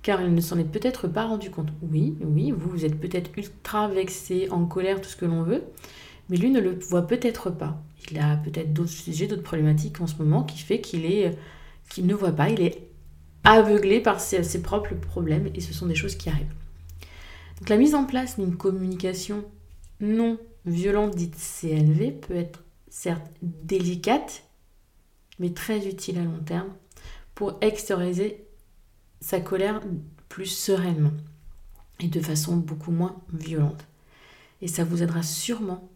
car 0.01 0.21
il 0.21 0.33
ne 0.33 0.41
s'en 0.41 0.59
est 0.59 0.63
peut-être 0.63 1.07
pas 1.07 1.25
rendu 1.25 1.49
compte. 1.49 1.69
Oui, 1.81 2.15
oui, 2.21 2.51
vous, 2.51 2.69
vous 2.69 2.85
êtes 2.85 2.99
peut-être 2.99 3.31
ultra 3.37 3.87
vexé, 3.87 4.49
en 4.51 4.65
colère, 4.65 5.01
tout 5.01 5.09
ce 5.09 5.15
que 5.15 5.25
l'on 5.25 5.43
veut, 5.43 5.63
mais 6.29 6.37
lui 6.37 6.51
ne 6.51 6.59
le 6.59 6.77
voit 6.77 7.07
peut-être 7.07 7.49
pas. 7.49 7.81
Il 8.11 8.19
a 8.19 8.37
peut-être 8.37 8.73
d'autres 8.73 8.89
sujets, 8.89 9.27
d'autres 9.27 9.43
problématiques 9.43 10.01
en 10.01 10.07
ce 10.07 10.15
moment 10.17 10.43
qui 10.43 10.59
fait 10.59 10.81
qu'il 10.81 11.05
est, 11.05 11.37
qu'il 11.89 12.05
ne 12.05 12.13
voit 12.13 12.31
pas, 12.31 12.49
il 12.49 12.61
est 12.61 12.89
aveuglé 13.43 13.99
par 13.99 14.19
ses, 14.19 14.61
propres 14.61 14.95
problèmes 14.95 15.49
et 15.53 15.61
ce 15.61 15.73
sont 15.73 15.85
des 15.85 15.95
choses 15.95 16.15
qui 16.15 16.29
arrivent. 16.29 16.53
Donc 17.59 17.69
la 17.69 17.77
mise 17.77 17.95
en 17.95 18.05
place 18.05 18.39
d'une 18.39 18.55
communication 18.55 19.45
non 19.99 20.37
violente 20.65 21.15
dite 21.15 21.35
CNV 21.35 22.11
peut 22.11 22.35
être 22.35 22.63
certes 22.89 23.29
délicate, 23.41 24.43
mais 25.39 25.53
très 25.53 25.87
utile 25.87 26.19
à 26.19 26.23
long 26.23 26.39
terme 26.39 26.73
pour 27.35 27.57
extérioriser 27.61 28.45
sa 29.19 29.39
colère 29.39 29.81
plus 30.29 30.45
sereinement 30.45 31.13
et 31.99 32.07
de 32.07 32.19
façon 32.19 32.57
beaucoup 32.57 32.91
moins 32.91 33.21
violente. 33.33 33.85
Et 34.61 34.67
ça 34.67 34.83
vous 34.83 35.03
aidera 35.03 35.23
sûrement 35.23 35.89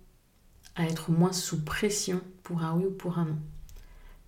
à 0.75 0.86
être 0.86 1.12
moins 1.12 1.34
sous 1.34 1.63
pression 1.63 2.22
pour 2.44 2.62
un 2.62 2.75
oui 2.75 2.86
ou 2.86 2.92
pour 2.92 3.18
un 3.18 3.25
non. 3.25 3.38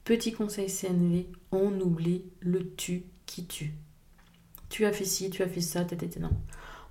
Petit 0.10 0.32
conseil 0.32 0.72
CNV, 0.72 1.28
on 1.52 1.80
oublie 1.80 2.24
le 2.40 2.74
tu 2.76 3.04
qui 3.28 3.46
tue. 3.46 3.76
Tu 4.68 4.86
as 4.86 4.92
fait 4.92 5.06
ci, 5.06 5.30
tu 5.30 5.44
as 5.44 5.48
fait 5.48 5.62
ça, 5.62 5.86
t'es 5.86 6.20
non. 6.20 6.32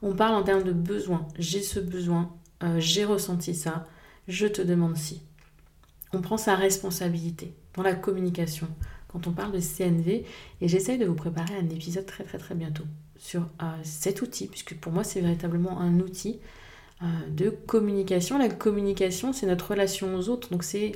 On 0.03 0.15
parle 0.15 0.37
en 0.37 0.45
termes 0.45 0.63
de 0.63 0.71
besoin. 0.71 1.27
J'ai 1.37 1.63
ce 1.63 1.81
besoin, 1.81 2.33
euh, 2.63 2.79
j'ai 2.79 3.05
ressenti 3.05 3.57
ça, 3.57 3.89
je 4.29 4.47
te 4.47 4.63
demande 4.63 4.97
si. 4.97 5.21
On 6.13 6.21
prend 6.21 6.37
sa 6.37 6.55
responsabilité 6.55 7.55
dans 7.75 7.83
la 7.83 7.97
communication 7.97 8.69
quand 9.09 9.27
on 9.27 9.33
parle 9.33 9.51
de 9.51 9.59
CNV 9.59 10.25
et 10.61 10.69
j'essaye 10.69 10.97
de 10.97 11.07
vous 11.07 11.17
préparer 11.17 11.57
un 11.57 11.69
épisode 11.71 12.07
très 12.07 12.23
très 12.23 12.39
très 12.39 12.55
bientôt 12.55 12.85
sur 13.17 13.41
euh, 13.41 13.67
cet 13.83 14.23
outil 14.23 14.47
puisque 14.47 14.77
pour 14.77 14.93
moi 14.93 15.03
c'est 15.03 15.21
véritablement 15.21 15.81
un 15.81 15.99
outil 15.99 16.39
euh, 17.03 17.07
de 17.31 17.51
communication. 17.51 18.39
La 18.39 18.49
communication 18.49 19.33
c'est 19.33 19.47
notre 19.47 19.73
relation 19.73 20.15
aux 20.15 20.29
autres 20.29 20.51
donc 20.51 20.63
c'est 20.63 20.93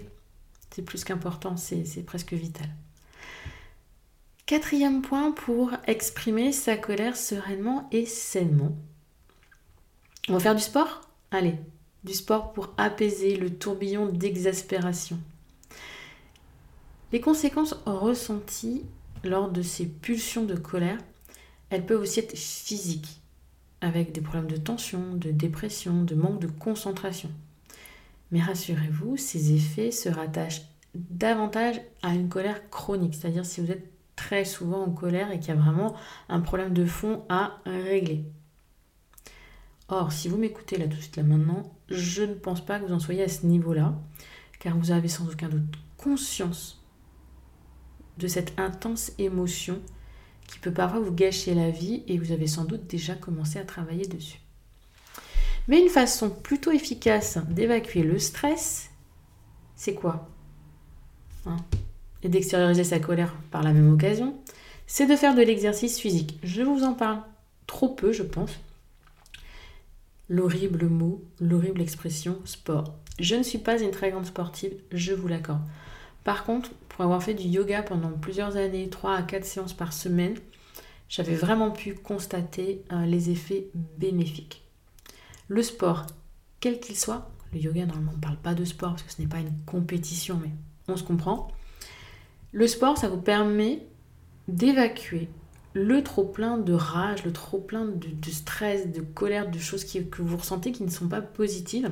c'est 0.75 0.83
plus 0.83 1.05
qu'important, 1.05 1.57
c'est 1.57 2.05
presque 2.05 2.33
vital. 2.33 2.69
Quatrième 4.47 5.03
point 5.03 5.33
pour 5.33 5.71
exprimer 5.87 6.53
sa 6.53 6.77
colère 6.77 7.17
sereinement 7.17 7.89
et 7.93 8.07
sainement. 8.07 8.77
On 10.29 10.35
va 10.35 10.41
faire 10.41 10.55
du 10.55 10.63
sport? 10.63 11.03
Allez, 11.31 11.57
du 12.05 12.13
sport 12.13 12.53
pour 12.53 12.75
apaiser 12.77 13.37
le 13.37 13.51
tourbillon 13.51 14.07
d'exaspération. 14.07 15.19
Les 17.13 17.21
conséquences 17.21 17.75
ressenties 17.87 18.85
lors 19.25 19.51
de 19.51 19.63
ces 19.63 19.87
pulsions 19.87 20.45
de 20.45 20.57
colère, 20.57 20.99
elles 21.71 21.87
peuvent 21.87 22.03
aussi 22.03 22.21
être 22.21 22.37
physiques, 22.37 23.21
avec 23.81 24.13
des 24.13 24.21
problèmes 24.21 24.51
de 24.51 24.57
tension, 24.57 25.15
de 25.15 25.31
dépression, 25.31 26.03
de 26.03 26.15
manque 26.15 26.41
de 26.41 26.47
concentration. 26.47 27.31
Mais 28.33 28.41
rassurez-vous, 28.41 29.17
ces 29.17 29.53
effets 29.53 29.91
se 29.91 30.09
rattachent 30.09 30.63
davantage 30.95 31.81
à 32.03 32.15
une 32.15 32.29
colère 32.29 32.69
chronique, 32.71 33.15
c'est-à-dire 33.15 33.47
si 33.47 33.61
vous 33.61 33.71
êtes 33.71 33.93
très 34.17 34.45
souvent 34.45 34.83
en 34.83 34.91
colère 34.91 35.31
et 35.31 35.39
qu'il 35.39 35.55
y 35.55 35.57
a 35.57 35.61
vraiment 35.61 35.95
un 36.29 36.41
problème 36.41 36.73
de 36.73 36.85
fond 36.85 37.25
à 37.29 37.61
régler. 37.65 38.25
Or, 39.89 40.13
si 40.13 40.29
vous 40.29 40.39
m'écoutez 40.39 40.79
là 40.79 40.87
tout 40.87 40.97
de 40.97 41.01
suite, 41.03 41.17
là 41.17 41.23
maintenant, 41.23 41.71
je 41.89 42.23
ne 42.23 42.35
pense 42.35 42.65
pas 42.65 42.79
que 42.79 42.87
vous 42.87 42.95
en 42.95 42.99
soyez 42.99 43.23
à 43.23 43.29
ce 43.29 43.47
niveau-là, 43.47 43.95
car 44.59 44.77
vous 44.77 44.91
avez 44.91 45.09
sans 45.09 45.29
aucun 45.29 45.49
doute 45.49 45.77
conscience 45.97 46.83
de 48.19 48.27
cette 48.27 48.59
intense 48.59 49.13
émotion 49.19 49.81
qui 50.47 50.59
peut 50.59 50.73
parfois 50.73 51.01
vous 51.01 51.13
gâcher 51.13 51.55
la 51.55 51.71
vie 51.71 52.03
et 52.07 52.19
vous 52.19 52.33
avez 52.33 52.47
sans 52.47 52.65
doute 52.65 52.87
déjà 52.87 53.15
commencé 53.15 53.59
à 53.59 53.65
travailler 53.65 54.07
dessus. 54.07 54.42
Mais 55.69 55.81
une 55.81 55.89
façon 55.89 56.31
plutôt 56.31 56.71
efficace 56.71 57.39
d'évacuer 57.49 58.03
le 58.03 58.19
stress, 58.19 58.91
c'est 59.77 59.95
quoi 59.95 60.29
hein 61.47 61.57
Et 62.23 62.29
d'extérioriser 62.29 62.85
sa 62.85 62.99
colère 62.99 63.35
par 63.51 63.63
la 63.63 63.73
même 63.73 63.93
occasion, 63.93 64.37
c'est 64.87 65.07
de 65.07 65.17
faire 65.17 65.35
de 65.35 65.43
l'exercice 65.43 65.99
physique. 65.99 66.39
Je 66.43 66.63
vous 66.63 66.83
en 66.85 66.95
parle 66.95 67.23
trop 67.67 67.89
peu, 67.89 68.13
je 68.13 68.23
pense. 68.23 68.59
L'horrible 70.29 70.87
mot, 70.87 71.23
l'horrible 71.41 71.81
expression 71.81 72.39
sport. 72.45 72.95
Je 73.19 73.37
ne 73.37 73.43
suis 73.43 73.59
pas 73.59 73.81
une 73.81 73.91
très 73.91 74.11
grande 74.11 74.27
sportive, 74.27 74.73
je 74.91 75.13
vous 75.13 75.29
l'accorde. 75.29 75.63
Par 76.25 76.45
contre, 76.45 76.71
pour 76.89 77.05
avoir 77.05 77.23
fait 77.23 77.35
du 77.35 77.49
yoga 77.49 77.83
pendant 77.83 78.11
plusieurs 78.11 78.57
années, 78.57 78.89
3 78.89 79.17
à 79.17 79.23
4 79.23 79.45
séances 79.45 79.73
par 79.73 79.93
semaine, 79.93 80.37
j'avais 81.09 81.35
vraiment 81.35 81.71
pu 81.71 81.95
constater 81.95 82.83
euh, 82.93 83.05
les 83.05 83.31
effets 83.31 83.67
bénéfiques. 83.75 84.62
Le 85.49 85.63
sport, 85.63 86.07
quel 86.61 86.81
qu'il 86.81 86.97
soit, 86.97 87.31
le 87.53 87.61
yoga 87.61 87.87
normalement 87.87 88.13
on 88.13 88.17
ne 88.17 88.21
parle 88.21 88.37
pas 88.37 88.55
de 88.55 88.65
sport 88.65 88.91
parce 88.91 89.03
que 89.03 89.13
ce 89.13 89.21
n'est 89.21 89.29
pas 89.29 89.41
une 89.41 89.57
compétition, 89.67 90.41
mais 90.43 90.51
on 90.89 90.97
se 90.97 91.03
comprend. 91.03 91.49
Le 92.53 92.67
sport, 92.67 92.99
ça 92.99 93.09
vous 93.09 93.21
permet 93.21 93.87
d'évacuer 94.49 95.29
le 95.75 96.03
trop-plein 96.03 96.59
de 96.59 96.73
rage, 96.73 97.25
le 97.25 97.33
trop-plein 97.33 97.87
de, 97.87 98.31
stress, 98.31 98.91
de 98.91 99.01
colère, 99.01 99.51
de 99.51 99.59
choses 99.59 99.85
que 99.85 100.23
vous 100.23 100.37
ressentez 100.37 100.73
qui 100.73 100.83
ne 100.83 100.91
sont 100.91 101.09
pas 101.09 101.23
positives 101.23 101.91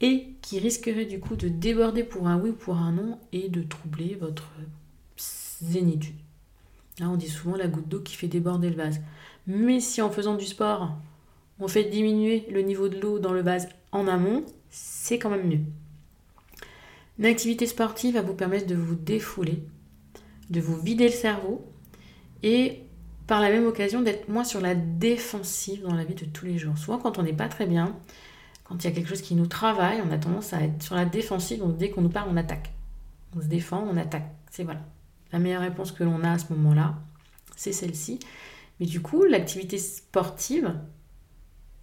et 0.00 0.28
qui 0.42 0.58
risqueraient 0.58 1.04
du 1.06 1.20
coup 1.20 1.36
de 1.36 1.48
déborder 1.48 2.04
pour 2.04 2.28
un 2.28 2.38
oui 2.38 2.50
ou 2.50 2.54
pour 2.54 2.76
un 2.76 2.92
non 2.92 3.18
et 3.32 3.48
de 3.48 3.62
troubler 3.62 4.16
votre 4.20 4.50
zénitude. 5.62 6.16
Là, 6.98 7.10
on 7.10 7.16
dit 7.16 7.28
souvent 7.28 7.56
la 7.56 7.68
goutte 7.68 7.88
d'eau 7.88 8.00
qui 8.00 8.16
fait 8.16 8.28
déborder 8.28 8.70
le 8.70 8.76
vase. 8.76 9.00
Mais 9.46 9.80
si 9.80 10.00
en 10.00 10.10
faisant 10.10 10.34
du 10.34 10.46
sport, 10.46 10.96
on 11.60 11.68
fait 11.68 11.84
diminuer 11.84 12.46
le 12.50 12.60
niveau 12.62 12.88
de 12.88 13.00
l'eau 13.00 13.18
dans 13.18 13.32
le 13.32 13.42
vase 13.42 13.68
en 13.92 14.08
amont, 14.08 14.44
c'est 14.70 15.18
quand 15.18 15.30
même 15.30 15.48
mieux. 15.48 15.60
Une 17.18 17.26
activité 17.26 17.66
sportive 17.66 18.14
va 18.14 18.22
vous 18.22 18.34
permettre 18.34 18.66
de 18.66 18.74
vous 18.74 18.94
défouler, 18.94 19.62
de 20.50 20.60
vous 20.60 20.76
vider 20.76 21.06
le 21.06 21.14
cerveau 21.14 21.64
et 22.42 22.82
par 23.26 23.40
la 23.40 23.50
même 23.50 23.66
occasion 23.66 24.02
d'être 24.02 24.28
moins 24.28 24.44
sur 24.44 24.60
la 24.60 24.74
défensive 24.74 25.82
dans 25.82 25.94
la 25.94 26.04
vie 26.04 26.14
de 26.14 26.26
tous 26.26 26.44
les 26.44 26.58
jours. 26.58 26.76
Souvent 26.76 26.98
quand 26.98 27.18
on 27.18 27.22
n'est 27.22 27.32
pas 27.32 27.48
très 27.48 27.66
bien, 27.66 27.96
quand 28.64 28.82
il 28.82 28.86
y 28.86 28.90
a 28.90 28.94
quelque 28.94 29.08
chose 29.08 29.22
qui 29.22 29.34
nous 29.34 29.46
travaille, 29.46 30.02
on 30.06 30.12
a 30.12 30.18
tendance 30.18 30.52
à 30.52 30.60
être 30.60 30.82
sur 30.82 30.94
la 30.94 31.04
défensive, 31.04 31.60
donc 31.60 31.76
dès 31.76 31.90
qu'on 31.90 32.02
nous 32.02 32.08
parle, 32.08 32.28
on 32.30 32.36
attaque. 32.36 32.72
On 33.36 33.40
se 33.40 33.46
défend, 33.46 33.86
on 33.90 33.96
attaque. 33.96 34.30
C'est 34.50 34.64
voilà. 34.64 34.80
La 35.32 35.38
meilleure 35.38 35.62
réponse 35.62 35.92
que 35.92 36.04
l'on 36.04 36.22
a 36.22 36.32
à 36.32 36.38
ce 36.38 36.52
moment-là, 36.52 36.96
c'est 37.56 37.72
celle-ci. 37.72 38.20
Mais 38.78 38.86
du 38.86 39.00
coup, 39.00 39.24
l'activité 39.24 39.78
sportive, 39.78 40.74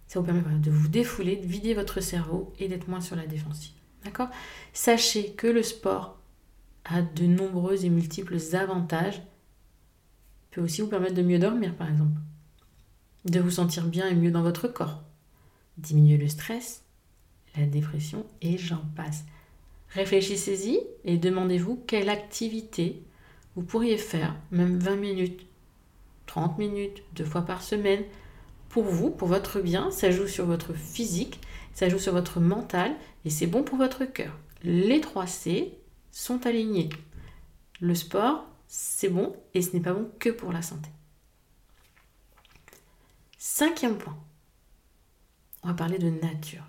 ça 0.06 0.20
vous 0.20 0.26
permet 0.26 0.42
de 0.58 0.70
vous 0.70 0.88
défouler, 0.88 1.36
de 1.36 1.46
vider 1.46 1.74
votre 1.74 2.00
cerveau 2.00 2.52
et 2.58 2.68
d'être 2.68 2.88
moins 2.88 3.00
sur 3.00 3.16
la 3.16 3.26
défensive. 3.26 3.72
D'accord? 4.04 4.28
Sachez 4.72 5.32
que 5.32 5.46
le 5.46 5.62
sport 5.62 6.18
a 6.84 7.02
de 7.02 7.24
nombreux 7.24 7.84
et 7.84 7.88
multiples 7.88 8.38
avantages 8.54 9.22
peut 10.50 10.60
aussi 10.60 10.82
vous 10.82 10.88
permettre 10.88 11.14
de 11.14 11.22
mieux 11.22 11.38
dormir, 11.38 11.74
par 11.74 11.90
exemple. 11.90 12.20
De 13.24 13.40
vous 13.40 13.50
sentir 13.50 13.86
bien 13.86 14.08
et 14.08 14.14
mieux 14.14 14.30
dans 14.30 14.42
votre 14.42 14.68
corps. 14.68 15.02
Diminuer 15.78 16.18
le 16.18 16.28
stress, 16.28 16.84
la 17.56 17.66
dépression 17.66 18.26
et 18.42 18.58
j'en 18.58 18.84
passe. 18.94 19.24
Réfléchissez-y 19.88 20.80
et 21.04 21.16
demandez-vous 21.16 21.82
quelle 21.86 22.08
activité 22.08 23.02
vous 23.56 23.62
pourriez 23.62 23.96
faire, 23.96 24.36
même 24.50 24.78
20 24.78 24.96
minutes, 24.96 25.46
30 26.26 26.58
minutes, 26.58 27.02
deux 27.14 27.24
fois 27.24 27.42
par 27.42 27.62
semaine, 27.62 28.02
pour 28.74 28.82
vous, 28.82 29.08
pour 29.08 29.28
votre 29.28 29.60
bien. 29.60 29.92
Ça 29.92 30.10
joue 30.10 30.26
sur 30.26 30.46
votre 30.46 30.74
physique, 30.74 31.40
ça 31.74 31.88
joue 31.88 32.00
sur 32.00 32.12
votre 32.12 32.40
mental 32.40 32.96
et 33.24 33.30
c'est 33.30 33.46
bon 33.46 33.62
pour 33.62 33.78
votre 33.78 34.04
cœur. 34.04 34.36
Les 34.64 35.00
3 35.00 35.28
C 35.28 35.78
sont 36.10 36.44
alignés. 36.44 36.88
Le 37.80 37.94
sport, 37.94 38.44
c'est 38.66 39.08
bon 39.08 39.36
et 39.54 39.62
ce 39.62 39.74
n'est 39.74 39.80
pas 39.80 39.92
bon 39.92 40.10
que 40.18 40.28
pour 40.28 40.50
la 40.50 40.60
santé. 40.60 40.90
Cinquième 43.38 43.96
point, 43.96 44.18
on 45.62 45.68
va 45.68 45.74
parler 45.74 45.98
de 45.98 46.10
nature. 46.10 46.64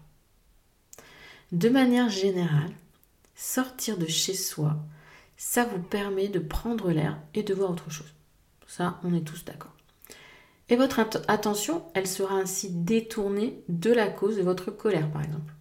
De 1.52 1.70
manière 1.70 2.10
générale, 2.10 2.72
sortir 3.34 3.98
de 3.98 4.06
chez 4.06 4.36
soi, 4.36 4.78
ça 5.38 5.66
vous 5.66 5.82
permet 5.82 6.28
de 6.28 6.38
prendre 6.38 6.92
l'air 6.92 7.20
et 7.34 7.42
de 7.42 7.56
voir 7.56 7.72
autre 7.72 7.90
chose. 7.90 8.14
Ça, 8.68 9.00
on 9.04 9.12
est 9.16 9.26
tous 9.26 9.44
d'accord. 9.44 9.75
Et 10.70 10.76
votre 10.76 11.00
attention, 11.28 11.84
elle 11.94 12.08
sera 12.08 12.36
ainsi 12.36 12.70
détournée 12.72 13.62
de 13.70 13.92
la 13.92 14.08
cause 14.08 14.38
de 14.38 14.42
votre 14.42 14.72
colère, 14.72 15.12
par 15.12 15.24
exemple. 15.24 15.54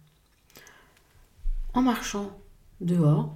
En 1.73 1.81
marchant 1.81 2.39
dehors, 2.81 3.35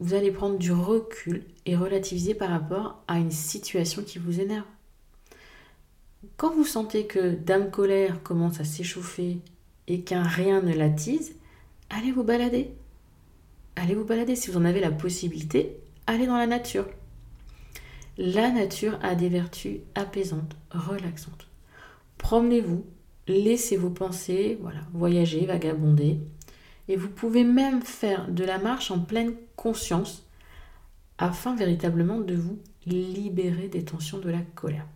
vous 0.00 0.14
allez 0.14 0.32
prendre 0.32 0.58
du 0.58 0.72
recul 0.72 1.44
et 1.66 1.76
relativiser 1.76 2.34
par 2.34 2.50
rapport 2.50 3.02
à 3.06 3.18
une 3.18 3.30
situation 3.30 4.02
qui 4.02 4.18
vous 4.18 4.40
énerve. 4.40 4.66
Quand 6.36 6.52
vous 6.52 6.64
sentez 6.64 7.06
que 7.06 7.34
Dame 7.34 7.70
Colère 7.70 8.22
commence 8.22 8.58
à 8.58 8.64
s'échauffer 8.64 9.38
et 9.86 10.00
qu'un 10.00 10.22
rien 10.24 10.62
ne 10.62 10.74
l'attise, 10.74 11.34
allez 11.90 12.10
vous 12.10 12.24
balader. 12.24 12.70
Allez 13.76 13.94
vous 13.94 14.04
balader 14.04 14.34
si 14.34 14.50
vous 14.50 14.56
en 14.56 14.64
avez 14.64 14.80
la 14.80 14.90
possibilité, 14.90 15.76
allez 16.06 16.26
dans 16.26 16.38
la 16.38 16.46
nature. 16.46 16.86
La 18.16 18.50
nature 18.50 18.98
a 19.02 19.14
des 19.14 19.28
vertus 19.28 19.80
apaisantes, 19.94 20.56
relaxantes. 20.70 21.48
Promenez-vous, 22.18 22.84
laissez 23.26 23.76
vos 23.76 23.90
pensées, 23.90 24.58
voilà, 24.60 24.80
voyager, 24.92 25.46
vagabonder. 25.46 26.20
Et 26.86 26.96
vous 26.96 27.08
pouvez 27.08 27.44
même 27.44 27.82
faire 27.82 28.28
de 28.30 28.44
la 28.44 28.58
marche 28.58 28.90
en 28.90 29.00
pleine 29.00 29.34
conscience 29.56 30.28
afin 31.18 31.56
véritablement 31.56 32.20
de 32.20 32.34
vous 32.34 32.58
libérer 32.86 33.68
des 33.68 33.84
tensions 33.84 34.18
de 34.18 34.30
la 34.30 34.42
colère. 34.54 34.86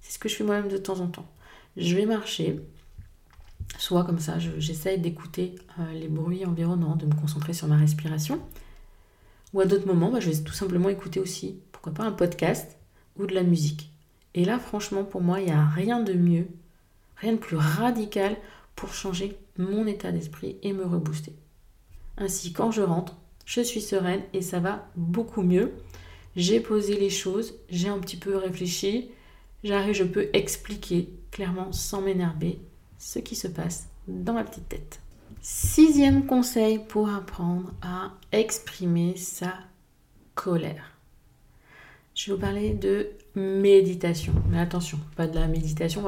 C'est 0.00 0.12
ce 0.12 0.18
que 0.18 0.28
je 0.28 0.36
fais 0.36 0.44
moi-même 0.44 0.68
de 0.68 0.78
temps 0.78 1.00
en 1.00 1.08
temps. 1.08 1.30
Je 1.76 1.94
vais 1.94 2.06
marcher, 2.06 2.60
soit 3.78 4.04
comme 4.04 4.18
ça, 4.18 4.38
j'essaye 4.38 4.98
d'écouter 4.98 5.56
euh, 5.78 5.92
les 5.92 6.08
bruits 6.08 6.46
environnants, 6.46 6.96
de 6.96 7.06
me 7.06 7.14
concentrer 7.14 7.52
sur 7.52 7.68
ma 7.68 7.76
respiration. 7.76 8.40
Ou 9.52 9.60
à 9.60 9.66
d'autres 9.66 9.86
moments, 9.86 10.10
bah, 10.10 10.20
je 10.20 10.30
vais 10.30 10.42
tout 10.42 10.52
simplement 10.52 10.88
écouter 10.88 11.20
aussi, 11.20 11.58
pourquoi 11.72 11.92
pas 11.92 12.04
un 12.04 12.12
podcast 12.12 12.76
ou 13.16 13.26
de 13.26 13.34
la 13.34 13.42
musique. 13.42 13.90
Et 14.34 14.44
là, 14.44 14.58
franchement, 14.58 15.04
pour 15.04 15.20
moi, 15.20 15.40
il 15.40 15.46
n'y 15.46 15.52
a 15.52 15.66
rien 15.66 16.00
de 16.00 16.12
mieux, 16.12 16.46
rien 17.16 17.32
de 17.32 17.38
plus 17.38 17.56
radical 17.56 18.36
pour 18.76 18.94
changer 18.94 19.36
mon 19.58 19.86
état 19.86 20.12
d'esprit 20.12 20.56
et 20.62 20.72
me 20.72 20.84
rebooster. 20.84 21.34
Ainsi, 22.16 22.52
quand 22.52 22.70
je 22.70 22.82
rentre, 22.82 23.16
je 23.44 23.60
suis 23.60 23.80
sereine 23.80 24.22
et 24.32 24.42
ça 24.42 24.60
va 24.60 24.88
beaucoup 24.96 25.42
mieux. 25.42 25.72
J'ai 26.36 26.60
posé 26.60 26.96
les 26.96 27.10
choses, 27.10 27.54
j'ai 27.68 27.88
un 27.88 27.98
petit 27.98 28.16
peu 28.16 28.36
réfléchi, 28.36 29.10
j'arrive, 29.64 29.94
je 29.94 30.04
peux 30.04 30.28
expliquer 30.32 31.10
clairement 31.32 31.72
sans 31.72 32.00
m'énerver 32.00 32.60
ce 32.98 33.18
qui 33.18 33.34
se 33.34 33.48
passe 33.48 33.88
dans 34.06 34.34
ma 34.34 34.44
petite 34.44 34.68
tête. 34.68 35.00
Sixième 35.42 36.26
conseil 36.26 36.78
pour 36.78 37.08
apprendre 37.08 37.72
à 37.80 38.12
exprimer 38.30 39.16
sa 39.16 39.54
colère. 40.34 40.92
Je 42.14 42.26
vais 42.26 42.36
vous 42.36 42.40
parler 42.42 42.74
de 42.74 43.08
méditation. 43.34 44.34
Mais 44.50 44.58
attention, 44.58 44.98
pas 45.16 45.26
de 45.26 45.38
la 45.38 45.46
méditation, 45.46 46.04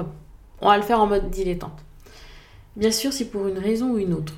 on 0.61 0.69
va, 0.69 0.77
le 0.77 0.83
faire 0.83 1.01
en 1.01 1.07
mode 1.07 1.31
dilettante. 1.31 1.83
Bien 2.77 2.91
sûr, 2.91 3.11
si 3.11 3.27
pour 3.27 3.47
une 3.47 3.59
raison 3.59 3.93
ou 3.93 3.99
une 3.99 4.13
autre, 4.13 4.35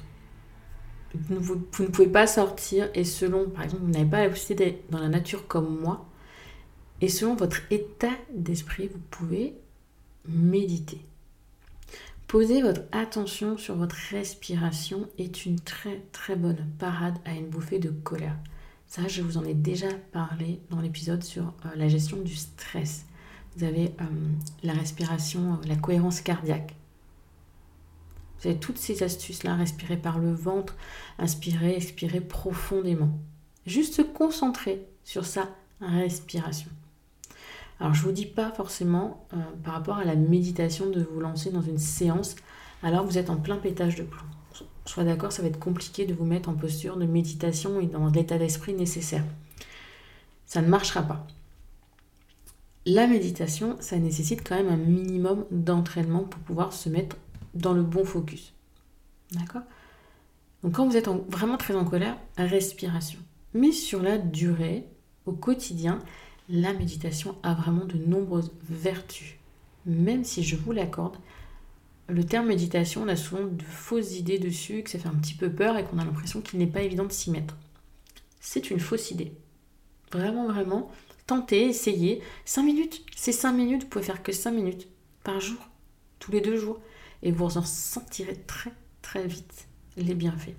vous, 1.15 1.57
ne 1.57 1.89
pouvez 1.89 2.09
pas 2.09 2.29
sortir 2.29 2.89
et 2.95 3.05
selon, 3.05 3.49
par 3.49 3.65
exemple, 3.65 3.83
vous 3.83 3.91
n'avez 3.91 4.09
pas 4.09 4.23
la 4.23 4.31
possibilité 4.31 4.65
d'être 4.65 4.91
dans 4.91 5.01
la 5.01 5.09
nature 5.09 5.49
comme 5.49 5.81
moi, 5.81 6.07
et 7.01 7.09
selon 7.09 7.35
votre 7.35 7.61
état 7.73 8.13
d'esprit, 8.33 8.89
vous 8.89 9.01
pouvez 9.11 9.55
méditer. 10.27 11.01
Poser 12.35 12.63
votre 12.63 12.83
attention 12.91 13.57
sur 13.57 13.77
votre 13.77 13.95
respiration 14.11 15.09
est 15.19 15.47
une 15.47 15.61
très 15.61 16.03
très 16.11 16.35
bonne 16.35 16.67
parade 16.81 17.15
à 17.25 17.33
une 17.33 17.47
bouffée 17.47 17.79
de 17.79 17.91
colère. 17.91 18.37
Ça, 18.89 19.07
je 19.07 19.23
vous 19.23 19.39
en 19.39 19.45
ai 19.45 19.55
déjà 19.55 19.87
parlé 20.11 20.59
dans 20.69 20.81
l'épisode 20.81 21.23
sur 21.23 21.45
euh, 21.45 21.69
la 21.77 21.87
gestion 21.87 22.17
du 22.17 22.35
stress. 22.35 23.07
Vous 23.55 23.63
avez 23.63 23.85
euh, 24.01 24.05
la 24.65 24.73
respiration, 24.73 25.53
euh, 25.53 25.69
la 25.69 25.77
cohérence 25.77 26.23
cardiaque. 26.23 26.75
Vous 28.41 28.49
avez 28.49 28.59
toutes 28.59 28.79
ces 28.79 29.05
astuces-là, 29.05 29.55
respirer 29.55 29.97
par 29.97 30.19
le 30.19 30.33
ventre, 30.33 30.75
inspirer, 31.21 31.77
expirer 31.77 32.21
profondément. 32.21 33.17
Juste 33.65 33.95
se 33.95 34.03
concentrer 34.03 34.85
sur 35.05 35.25
sa 35.25 35.51
respiration. 35.81 36.71
Alors 37.81 37.95
je 37.95 38.03
ne 38.03 38.07
vous 38.07 38.13
dis 38.13 38.27
pas 38.27 38.51
forcément 38.53 39.27
par 39.63 39.75
rapport 39.75 39.97
à 39.99 40.05
la 40.05 40.15
méditation 40.15 40.91
de 40.91 41.03
vous 41.03 41.21
lancer 41.21 41.51
dans 41.51 41.63
une 41.63 41.79
séance 41.79 42.37
alors 42.83 43.03
que 43.03 43.11
vous 43.11 43.19
êtes 43.19 43.31
en 43.31 43.37
plein 43.37 43.57
pétage 43.57 43.97
de 43.97 44.03
plomb 44.03 44.25
soit 44.87 45.05
d'accord, 45.05 45.33
ça 45.33 45.43
va 45.43 45.49
être 45.49 45.59
compliqué 45.59 46.05
de 46.05 46.15
vous 46.15 46.25
mettre 46.25 46.49
en 46.49 46.55
posture 46.55 46.97
de 46.97 47.07
méditation 47.07 47.81
et 47.81 47.87
dans 47.87 48.09
l'état 48.09 48.39
d'esprit 48.39 48.75
nécessaire. 48.75 49.25
Ça 50.47 50.63
ne 50.63 50.69
marchera 50.69 51.03
pas. 51.03 51.27
La 52.87 53.07
méditation, 53.07 53.77
ça 53.81 53.97
nécessite 53.97 54.47
quand 54.47 54.57
même 54.57 54.69
un 54.69 54.77
minimum 54.77 55.47
d'entraînement 55.51 56.25
pour 56.25 56.41
pouvoir 56.43 56.73
se 56.73 56.89
mettre 56.89 57.17
dans 57.55 57.73
le 57.73 57.83
bon 57.83 58.05
focus. 58.05 58.53
D'accord? 59.33 59.63
Donc 60.63 60.75
quand 60.75 60.87
vous 60.87 60.97
êtes 60.97 61.09
vraiment 61.29 61.57
très 61.57 61.75
en 61.75 61.85
colère, 61.85 62.17
respiration. 62.37 63.19
Mais 63.55 63.73
sur 63.73 64.03
la 64.03 64.19
durée, 64.19 64.87
au 65.25 65.33
quotidien, 65.33 65.99
la 66.49 66.73
méditation 66.73 67.37
a 67.43 67.55
vraiment 67.55 67.85
de 67.85 67.97
nombreuses 67.97 68.53
vertus. 68.69 69.37
Même 69.87 70.25
si 70.25 70.43
je 70.43 70.57
vous 70.57 70.73
l'accorde, 70.73 71.17
le 72.09 72.25
terme 72.25 72.49
méditation, 72.49 73.03
on 73.03 73.09
a 73.09 73.17
souvent 73.17 73.45
de 73.45 73.63
fausses 73.63 74.19
idées 74.19 74.39
dessus, 74.39 74.83
que 74.83 74.91
ça 74.91 74.99
fait 74.99 75.09
un 75.09 75.15
petit 75.15 75.35
peu 75.35 75.51
peur 75.51 75.77
et 75.79 75.85
qu'on 75.85 75.99
a 75.99 76.05
l'impression 76.05 76.43
qu'il 76.43 76.59
n'est 76.59 76.67
pas 76.67 76.83
évident 76.83 77.07
de 77.07 77.13
s'y 77.13 77.31
mettre. 77.31 77.57
C'est 78.41 78.71
une 78.71 78.81
fausse 78.81 79.11
idée. 79.11 79.33
Vraiment, 80.13 80.47
vraiment, 80.47 80.91
tentez, 81.27 81.69
essayez. 81.69 82.21
5 82.45 82.63
minutes, 82.63 83.05
c'est 83.17 83.33
5 83.33 83.53
minutes, 83.53 83.85
vous 83.85 83.89
pouvez 83.89 84.05
faire 84.05 84.23
que 84.23 84.33
5 84.33 84.51
minutes 84.51 84.87
par 85.23 85.41
jour, 85.41 85.59
tous 86.19 86.31
les 86.31 86.43
deux 86.43 86.57
jours, 86.57 86.79
et 87.23 87.33
vous 87.33 87.57
en 87.57 87.63
sentirez 87.63 88.37
très, 88.47 88.73
très 89.01 89.27
vite 89.27 89.67
les 89.97 90.15
bienfaits. 90.15 90.55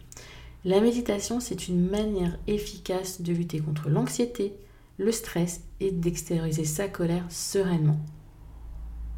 La 0.63 0.81
méditation, 0.81 1.39
c'est 1.39 1.67
une 1.67 1.87
manière 1.87 2.39
efficace 2.47 3.21
de 3.21 3.33
lutter 3.33 3.59
contre 3.59 3.87
l'anxiété, 3.87 4.55
le 4.97 5.11
stress 5.11 5.61
et 5.79 5.91
d'extérioriser 5.91 6.65
sa 6.65 6.87
colère 6.87 7.25
sereinement. 7.29 7.99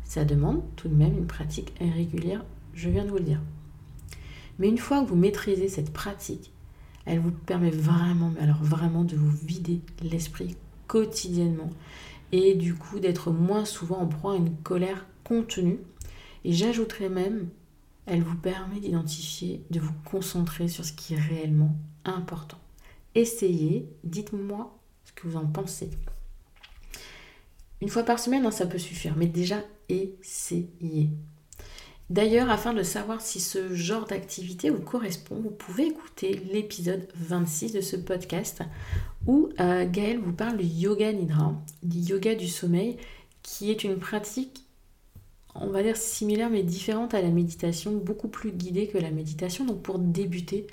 Ça 0.04 0.26
demande 0.26 0.64
tout 0.76 0.88
de 0.88 0.96
même 0.96 1.18
une 1.18 1.28
pratique 1.28 1.74
régulière, 1.80 2.46
je 2.74 2.90
viens 2.90 3.04
de 3.04 3.10
vous 3.10 3.18
le 3.18 3.24
dire. 3.24 3.42
Mais 4.60 4.70
une 4.70 4.78
fois 4.78 5.04
que 5.04 5.10
vous 5.10 5.16
maîtrisez 5.16 5.68
cette 5.68 5.94
pratique, 5.94 6.52
elle 7.06 7.20
vous 7.20 7.32
permet 7.32 7.70
vraiment, 7.70 8.34
alors 8.40 8.62
vraiment 8.62 9.04
de 9.04 9.16
vous 9.16 9.30
vider 9.46 9.82
l'esprit 10.02 10.56
quotidiennement 10.88 11.70
et 12.32 12.56
du 12.56 12.76
coup 12.76 13.00
d'être 13.00 13.32
moins 13.32 13.66
souvent 13.66 14.00
en 14.00 14.08
proie 14.08 14.34
à 14.34 14.38
une 14.38 14.56
colère 14.58 15.06
contenue. 15.24 15.80
Et 16.44 16.54
j'ajouterais 16.54 17.10
même, 17.10 17.50
elle 18.06 18.24
vous 18.24 18.38
permet 18.38 18.80
d'identifier, 18.80 19.64
de 19.70 19.80
vous 19.80 19.94
concentrer 20.06 20.68
sur 20.68 20.86
ce 20.86 20.94
qui 20.94 21.14
est 21.14 21.20
réellement 21.20 21.76
important. 22.06 22.58
Essayez, 23.16 23.90
dites-moi 24.04 24.77
ce 25.08 25.14
que 25.14 25.28
vous 25.28 25.38
en 25.38 25.48
pensez. 25.48 25.90
Une 27.82 27.90
fois 27.90 28.04
par 28.04 28.20
semaine, 28.20 28.46
hein, 28.46 28.52
ça 28.52 28.66
peut 28.66 28.80
suffire, 28.80 29.16
mais 29.16 29.28
déjà 29.28 29.62
essayez. 29.90 31.10
D'ailleurs, 32.10 32.50
afin 32.50 32.74
de 32.74 32.84
savoir 32.84 33.20
si 33.20 33.42
ce 33.42 33.76
genre 33.76 34.06
d'activité 34.06 34.70
vous 34.70 34.82
correspond, 34.82 35.36
vous 35.42 35.52
pouvez 35.52 35.88
écouter 35.88 36.42
l'épisode 36.52 37.06
26 37.16 37.74
de 37.74 37.82
ce 37.82 37.98
podcast 37.98 38.62
où 39.28 39.50
euh, 39.60 39.86
Gaël 39.90 40.18
vous 40.18 40.32
parle 40.32 40.58
du 40.58 40.66
yoga 40.66 41.12
nidra, 41.12 41.54
du 41.84 42.00
yoga 42.00 42.34
du 42.34 42.48
sommeil, 42.48 42.96
qui 43.44 43.72
est 43.72 43.84
une 43.84 43.98
pratique, 43.98 44.64
on 45.54 45.68
va 45.68 45.84
dire 45.84 45.98
similaire 45.98 46.50
mais 46.50 46.64
différente 46.64 47.14
à 47.14 47.22
la 47.22 47.30
méditation, 47.30 47.92
beaucoup 47.98 48.30
plus 48.30 48.52
guidée 48.54 48.88
que 48.88 48.98
la 48.98 49.12
méditation. 49.12 49.66
Donc 49.66 49.82
pour 49.82 50.00
débuter, 50.00 50.66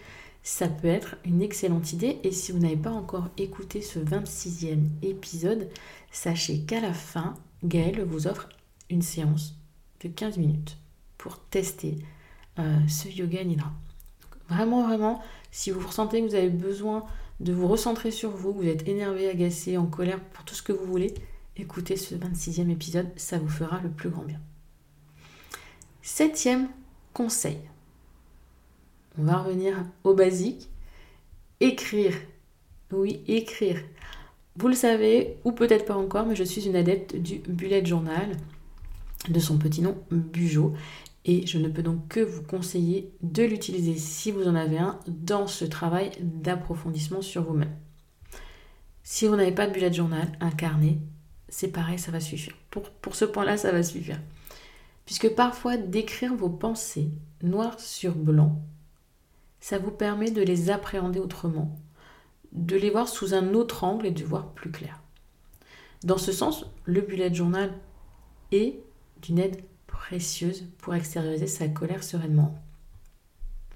ça 0.45 0.69
peut 0.69 0.89
être 0.89 1.17
une 1.25 1.43
excellente 1.43 1.93
idée. 1.93 2.21
Et 2.23 2.31
si 2.31 2.53
vous 2.53 2.59
n'avez 2.59 2.77
pas 2.77 2.93
encore 2.93 3.31
écouté 3.39 3.81
ce 3.81 3.99
26e 3.99 4.91
épisode, 5.03 5.69
sachez 6.13 6.61
qu'à 6.61 6.81
la 6.81 6.93
fin, 6.93 7.35
Gaëlle 7.65 8.05
vous 8.05 8.29
offre 8.29 8.49
une 8.91 9.03
séance 9.03 9.57
de 10.01 10.09
15 10.09 10.37
minutes 10.37 10.77
pour 11.17 11.41
tester 11.41 11.97
euh, 12.59 12.79
ce 12.87 13.09
yoga 13.09 13.43
nidra. 13.43 13.73
Vraiment, 14.51 14.87
vraiment, 14.87 15.23
si 15.51 15.71
vous 15.71 15.85
ressentez 15.85 16.21
que 16.21 16.27
vous 16.29 16.35
avez 16.35 16.51
besoin 16.51 17.07
de 17.41 17.53
vous 17.53 17.67
recentrer 17.67 18.11
sur 18.11 18.31
vous, 18.31 18.53
vous 18.53 18.69
êtes 18.69 18.87
énervé, 18.87 19.31
agacé, 19.31 19.79
en 19.79 19.87
colère 19.87 20.21
pour 20.21 20.45
tout 20.45 20.55
ce 20.55 20.63
que 20.63 20.73
vous 20.73 20.85
voulez, 20.85 21.15
écoutez 21.57 21.97
ce 21.97 22.15
26e 22.15 22.71
épisode, 22.71 23.09
ça 23.17 23.39
vous 23.39 23.49
fera 23.49 23.81
le 23.81 23.89
plus 23.89 24.11
grand 24.11 24.25
bien. 24.25 24.41
Septième 26.03 26.69
conseil. 27.15 27.59
On 29.19 29.25
va 29.25 29.39
revenir 29.39 29.85
au 30.03 30.15
basique. 30.15 30.69
Écrire. 31.61 32.15
Oui, 32.93 33.23
écrire. 33.27 33.81
Vous 34.57 34.69
le 34.69 34.75
savez, 34.75 35.37
ou 35.45 35.53
peut-être 35.53 35.85
pas 35.85 35.97
encore, 35.97 36.27
mais 36.27 36.37
je 36.37 36.45
suis 36.45 36.67
une 36.67 36.77
adepte 36.77 37.17
du 37.17 37.39
bullet 37.39 37.85
journal, 37.85 38.37
de 39.29 39.41
son 39.41 39.59
petit 39.59 39.83
nom 39.83 39.97
Bujo. 40.11 40.75
Et 41.25 41.47
je 41.47 41.59
ne 41.59 41.69
peux 41.69 41.83
donc 41.83 42.09
que 42.09 42.21
vous 42.21 42.43
conseiller 42.43 43.11
de 43.23 43.43
l'utiliser 43.45 43.97
si 43.97 44.31
vous 44.31 44.47
en 44.47 44.55
avez 44.55 44.79
un 44.79 45.01
dans 45.09 45.47
ce 45.47 45.65
travail 45.65 46.11
d'approfondissement 46.21 47.23
sur 47.23 47.43
vous-même. 47.45 47.75
Si 49.03 49.27
vous 49.27 49.37
n'avez 49.37 49.53
pas 49.53 49.67
de 49.67 49.73
bullet 49.73 49.93
journal, 49.93 50.31
un 50.41 50.51
carnet, 50.51 50.99
c'est 51.49 51.69
pareil, 51.69 51.99
ça 51.99 52.11
va 52.11 52.21
suffire. 52.21 52.55
Pour, 52.71 52.91
pour 52.91 53.15
ce 53.15 53.25
point-là, 53.25 53.57
ça 53.57 53.73
va 53.73 53.83
suffire. 53.83 54.21
Puisque 55.07 55.35
parfois, 55.35 55.77
d'écrire 55.77 56.35
vos 56.35 56.49
pensées 56.49 57.11
noir 57.43 57.79
sur 57.81 58.15
blanc, 58.15 58.63
ça 59.65 59.79
vous 59.79 59.91
permet 59.91 60.31
de 60.31 60.43
les 60.43 60.69
appréhender 60.69 61.21
autrement, 61.21 61.75
de 62.53 62.77
les 62.77 62.91
voir 62.91 63.09
sous 63.09 63.33
un 63.33 63.55
autre 63.55 63.83
angle 63.83 64.05
et 64.05 64.11
de 64.11 64.23
voir 64.23 64.53
plus 64.53 64.71
clair. 64.71 65.01
Dans 66.03 66.19
ce 66.19 66.33
sens, 66.33 66.67
le 66.85 67.01
bullet 67.01 67.33
journal 67.33 67.73
est 68.53 68.79
d'une 69.23 69.39
aide 69.39 69.63
précieuse 69.87 70.67
pour 70.77 70.95
extérioriser 70.95 71.47
sa 71.47 71.67
colère 71.67 72.05
sereinement. 72.05 72.63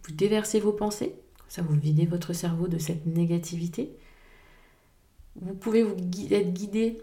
Vous 0.04 0.12
déversez 0.14 0.60
vos 0.60 0.72
pensées, 0.72 1.14
ça 1.48 1.62
vous 1.62 1.74
videz 1.74 2.04
votre 2.04 2.34
cerveau 2.34 2.68
de 2.68 2.76
cette 2.76 3.06
négativité. 3.06 3.96
Vous 5.40 5.54
pouvez 5.54 5.82
vous 5.82 5.96
être 6.30 6.52
guidé 6.52 7.00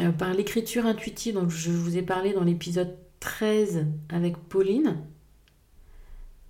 euh, 0.00 0.10
par 0.10 0.34
l'écriture 0.34 0.84
intuitive 0.84 1.34
dont 1.34 1.48
je 1.48 1.70
vous 1.70 1.96
ai 1.96 2.02
parlé 2.02 2.32
dans 2.32 2.42
l'épisode 2.42 2.96
13 3.20 3.86
avec 4.08 4.36
Pauline. 4.36 4.96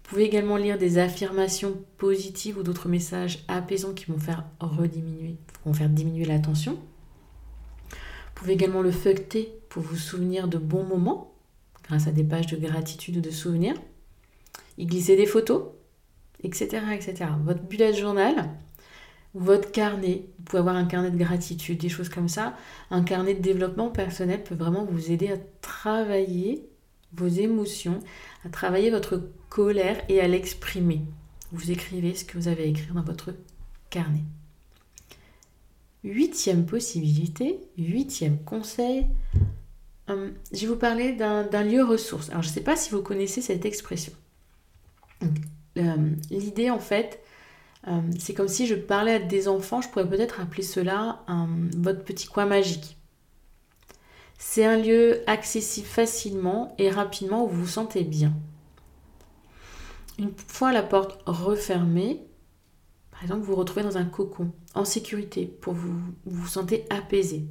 Vous 0.07 0.11
pouvez 0.11 0.25
également 0.27 0.57
lire 0.57 0.79
des 0.79 0.99
affirmations 0.99 1.83
positives 1.99 2.59
ou 2.59 2.62
d'autres 2.62 2.88
messages 2.88 3.45
apaisants 3.49 3.92
qui 3.92 4.05
vont 4.05 4.21
faire 4.21 4.45
rediminuer, 4.61 5.35
vont 5.64 5.73
faire 5.73 5.88
diminuer 5.88 6.25
la 6.25 6.38
tension. 6.38 6.75
Vous 6.75 8.33
pouvez 8.37 8.53
également 8.53 8.83
le 8.83 8.92
feuilleter 8.92 9.53
pour 9.69 9.83
vous 9.83 9.97
souvenir 9.97 10.47
de 10.47 10.59
bons 10.59 10.85
moments 10.85 11.35
grâce 11.83 12.07
à 12.07 12.12
des 12.12 12.23
pages 12.23 12.47
de 12.47 12.57
gratitude 12.57 13.16
ou 13.16 13.21
de 13.21 13.33
souvenirs. 13.33 13.75
Y 14.79 14.87
glisser 14.87 15.16
des 15.16 15.27
photos, 15.27 15.64
etc. 16.45 16.85
etc. 16.95 17.25
Votre 17.42 17.64
bullet 17.64 17.92
journal, 17.92 18.49
votre 19.35 19.73
carnet, 19.73 20.27
vous 20.38 20.45
pouvez 20.45 20.61
avoir 20.61 20.77
un 20.77 20.85
carnet 20.85 21.11
de 21.11 21.19
gratitude, 21.19 21.79
des 21.79 21.88
choses 21.88 22.11
comme 22.11 22.29
ça. 22.29 22.57
Un 22.92 23.03
carnet 23.03 23.35
de 23.35 23.42
développement 23.42 23.90
personnel 23.90 24.45
peut 24.45 24.55
vraiment 24.55 24.85
vous 24.85 25.11
aider 25.11 25.33
à 25.33 25.37
travailler 25.62 26.71
vos 27.14 27.29
émotions, 27.29 28.01
à 28.45 28.49
travailler 28.49 28.90
votre 28.90 29.23
colère 29.49 30.03
et 30.09 30.21
à 30.21 30.29
l'exprimer. 30.29 31.03
Vous 31.53 31.71
écrivez 31.71 32.14
ce 32.14 32.25
que 32.25 32.38
vous 32.38 32.49
avez 32.49 32.64
à 32.64 32.66
écrire 32.66 32.95
dans 32.95 33.03
votre 33.03 33.35
carnet. 33.90 34.25
Huitième 36.05 36.66
possibilité, 36.66 37.61
huitième 37.79 38.38
conseil, 38.45 39.07
Hum, 40.09 40.35
je 40.53 40.61
vais 40.61 40.66
vous 40.69 40.77
parler 40.77 41.12
d'un 41.12 41.64
lieu 41.64 41.83
ressource. 41.83 42.31
Alors, 42.31 42.42
je 42.42 42.49
ne 42.49 42.55
sais 42.55 42.61
pas 42.61 42.77
si 42.77 42.90
vous 42.90 43.03
connaissez 43.03 43.40
cette 43.40 43.64
expression. 43.64 44.12
Hum, 45.77 46.16
l'idée, 46.31 46.71
en 46.71 46.79
fait, 46.79 47.21
hum, 47.87 48.11
c'est 48.19 48.35
comme 48.35 48.49
si 48.49 48.66
je 48.66 48.75
parlais 48.75 49.14
à 49.14 49.19
des 49.19 49.49
enfants, 49.49 49.81
je 49.81 49.88
pourrais 49.88 50.09
peut-être 50.09 50.40
appeler 50.40 50.62
cela 50.62 51.25
votre 51.77 52.05
petit 52.05 52.27
coin 52.29 52.47
magique. 52.47 52.97
C'est 54.38 54.64
un 54.64 54.79
lieu 54.79 55.22
accessible 55.27 55.87
facilement 55.87 56.75
et 56.79 56.90
rapidement 56.90 57.44
où 57.44 57.49
vous 57.49 57.62
vous 57.62 57.68
sentez 57.68 58.05
bien. 58.05 58.33
Une 60.18 60.33
fois 60.49 60.72
la 60.72 60.83
porte 60.83 61.20
refermée, 61.27 62.22
par 63.11 63.22
exemple, 63.22 63.40
vous 63.40 63.53
vous 63.53 63.57
retrouvez 63.57 63.83
dans 63.83 63.99
un 63.99 64.05
cocon, 64.05 64.53
en 64.75 64.85
sécurité, 64.85 65.46
pour 65.46 65.75
vous 65.75 65.99
vous, 66.25 66.46
sentez 66.46 66.85
apaisé 66.90 67.46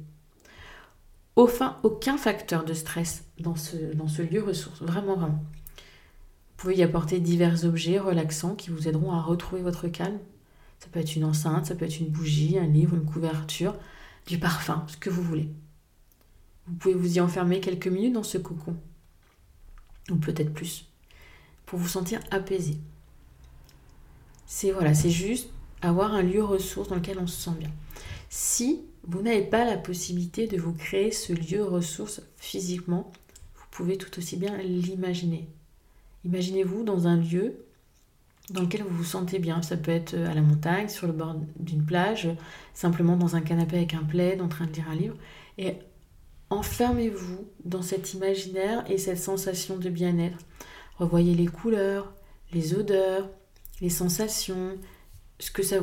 aucun 1.36 2.16
facteur 2.16 2.64
de 2.64 2.72
stress 2.72 3.24
dans 3.38 3.56
ce, 3.56 3.76
dans 3.94 4.08
ce 4.08 4.22
lieu 4.22 4.42
ressource. 4.42 4.80
Vraiment, 4.80 5.16
vraiment. 5.16 5.44
Vous 5.44 6.62
pouvez 6.62 6.76
y 6.76 6.82
apporter 6.82 7.20
divers 7.20 7.64
objets 7.64 7.98
relaxants 7.98 8.54
qui 8.54 8.70
vous 8.70 8.88
aideront 8.88 9.12
à 9.12 9.20
retrouver 9.20 9.60
votre 9.60 9.88
calme. 9.88 10.18
Ça 10.78 10.88
peut 10.90 11.00
être 11.00 11.14
une 11.14 11.24
enceinte, 11.24 11.66
ça 11.66 11.74
peut 11.74 11.84
être 11.84 12.00
une 12.00 12.08
bougie, 12.08 12.58
un 12.58 12.66
livre, 12.66 12.96
une 12.96 13.04
couverture, 13.04 13.74
du 14.26 14.38
parfum, 14.38 14.84
ce 14.88 14.96
que 14.96 15.10
vous 15.10 15.22
voulez. 15.22 15.50
Vous 16.66 16.74
pouvez 16.74 16.94
vous 16.94 17.16
y 17.16 17.20
enfermer 17.20 17.60
quelques 17.60 17.88
minutes 17.88 18.14
dans 18.14 18.22
ce 18.22 18.38
cocon, 18.38 18.76
ou 20.10 20.16
peut-être 20.16 20.52
plus, 20.52 20.88
pour 21.64 21.78
vous 21.78 21.88
sentir 21.88 22.20
apaisé. 22.30 22.78
C'est 24.46 24.70
voilà, 24.70 24.94
c'est 24.94 25.10
juste 25.10 25.50
avoir 25.82 26.14
un 26.14 26.22
lieu 26.22 26.42
ressource 26.42 26.88
dans 26.88 26.96
lequel 26.96 27.18
on 27.18 27.26
se 27.26 27.40
sent 27.40 27.56
bien. 27.58 27.70
Si 28.28 28.82
vous 29.04 29.22
n'avez 29.22 29.42
pas 29.42 29.64
la 29.64 29.76
possibilité 29.76 30.46
de 30.46 30.58
vous 30.58 30.72
créer 30.72 31.12
ce 31.12 31.32
lieu 31.32 31.64
ressource 31.64 32.22
physiquement, 32.36 33.12
vous 33.54 33.66
pouvez 33.70 33.96
tout 33.96 34.18
aussi 34.18 34.36
bien 34.36 34.56
l'imaginer. 34.58 35.48
Imaginez-vous 36.24 36.82
dans 36.82 37.06
un 37.06 37.16
lieu 37.16 37.56
dans 38.50 38.62
lequel 38.62 38.82
vous 38.82 38.96
vous 38.96 39.04
sentez 39.04 39.38
bien. 39.38 39.62
Ça 39.62 39.76
peut 39.76 39.90
être 39.90 40.14
à 40.14 40.34
la 40.34 40.42
montagne, 40.42 40.88
sur 40.88 41.06
le 41.06 41.12
bord 41.12 41.36
d'une 41.58 41.84
plage, 41.84 42.28
simplement 42.74 43.16
dans 43.16 43.36
un 43.36 43.40
canapé 43.40 43.76
avec 43.76 43.94
un 43.94 44.02
plaid, 44.02 44.40
en 44.40 44.48
train 44.48 44.66
de 44.66 44.72
lire 44.72 44.90
un 44.90 44.94
livre. 44.94 45.16
Et 45.58 45.76
enfermez-vous 46.50 47.48
dans 47.64 47.82
cet 47.82 48.14
imaginaire 48.14 48.88
et 48.90 48.98
cette 48.98 49.18
sensation 49.18 49.76
de 49.76 49.90
bien-être. 49.90 50.38
Revoyez 50.98 51.34
les 51.34 51.46
couleurs, 51.46 52.12
les 52.52 52.74
odeurs, 52.74 53.28
les 53.80 53.90
sensations, 53.90 54.78
ce 55.38 55.50
que 55.50 55.62
ça, 55.62 55.76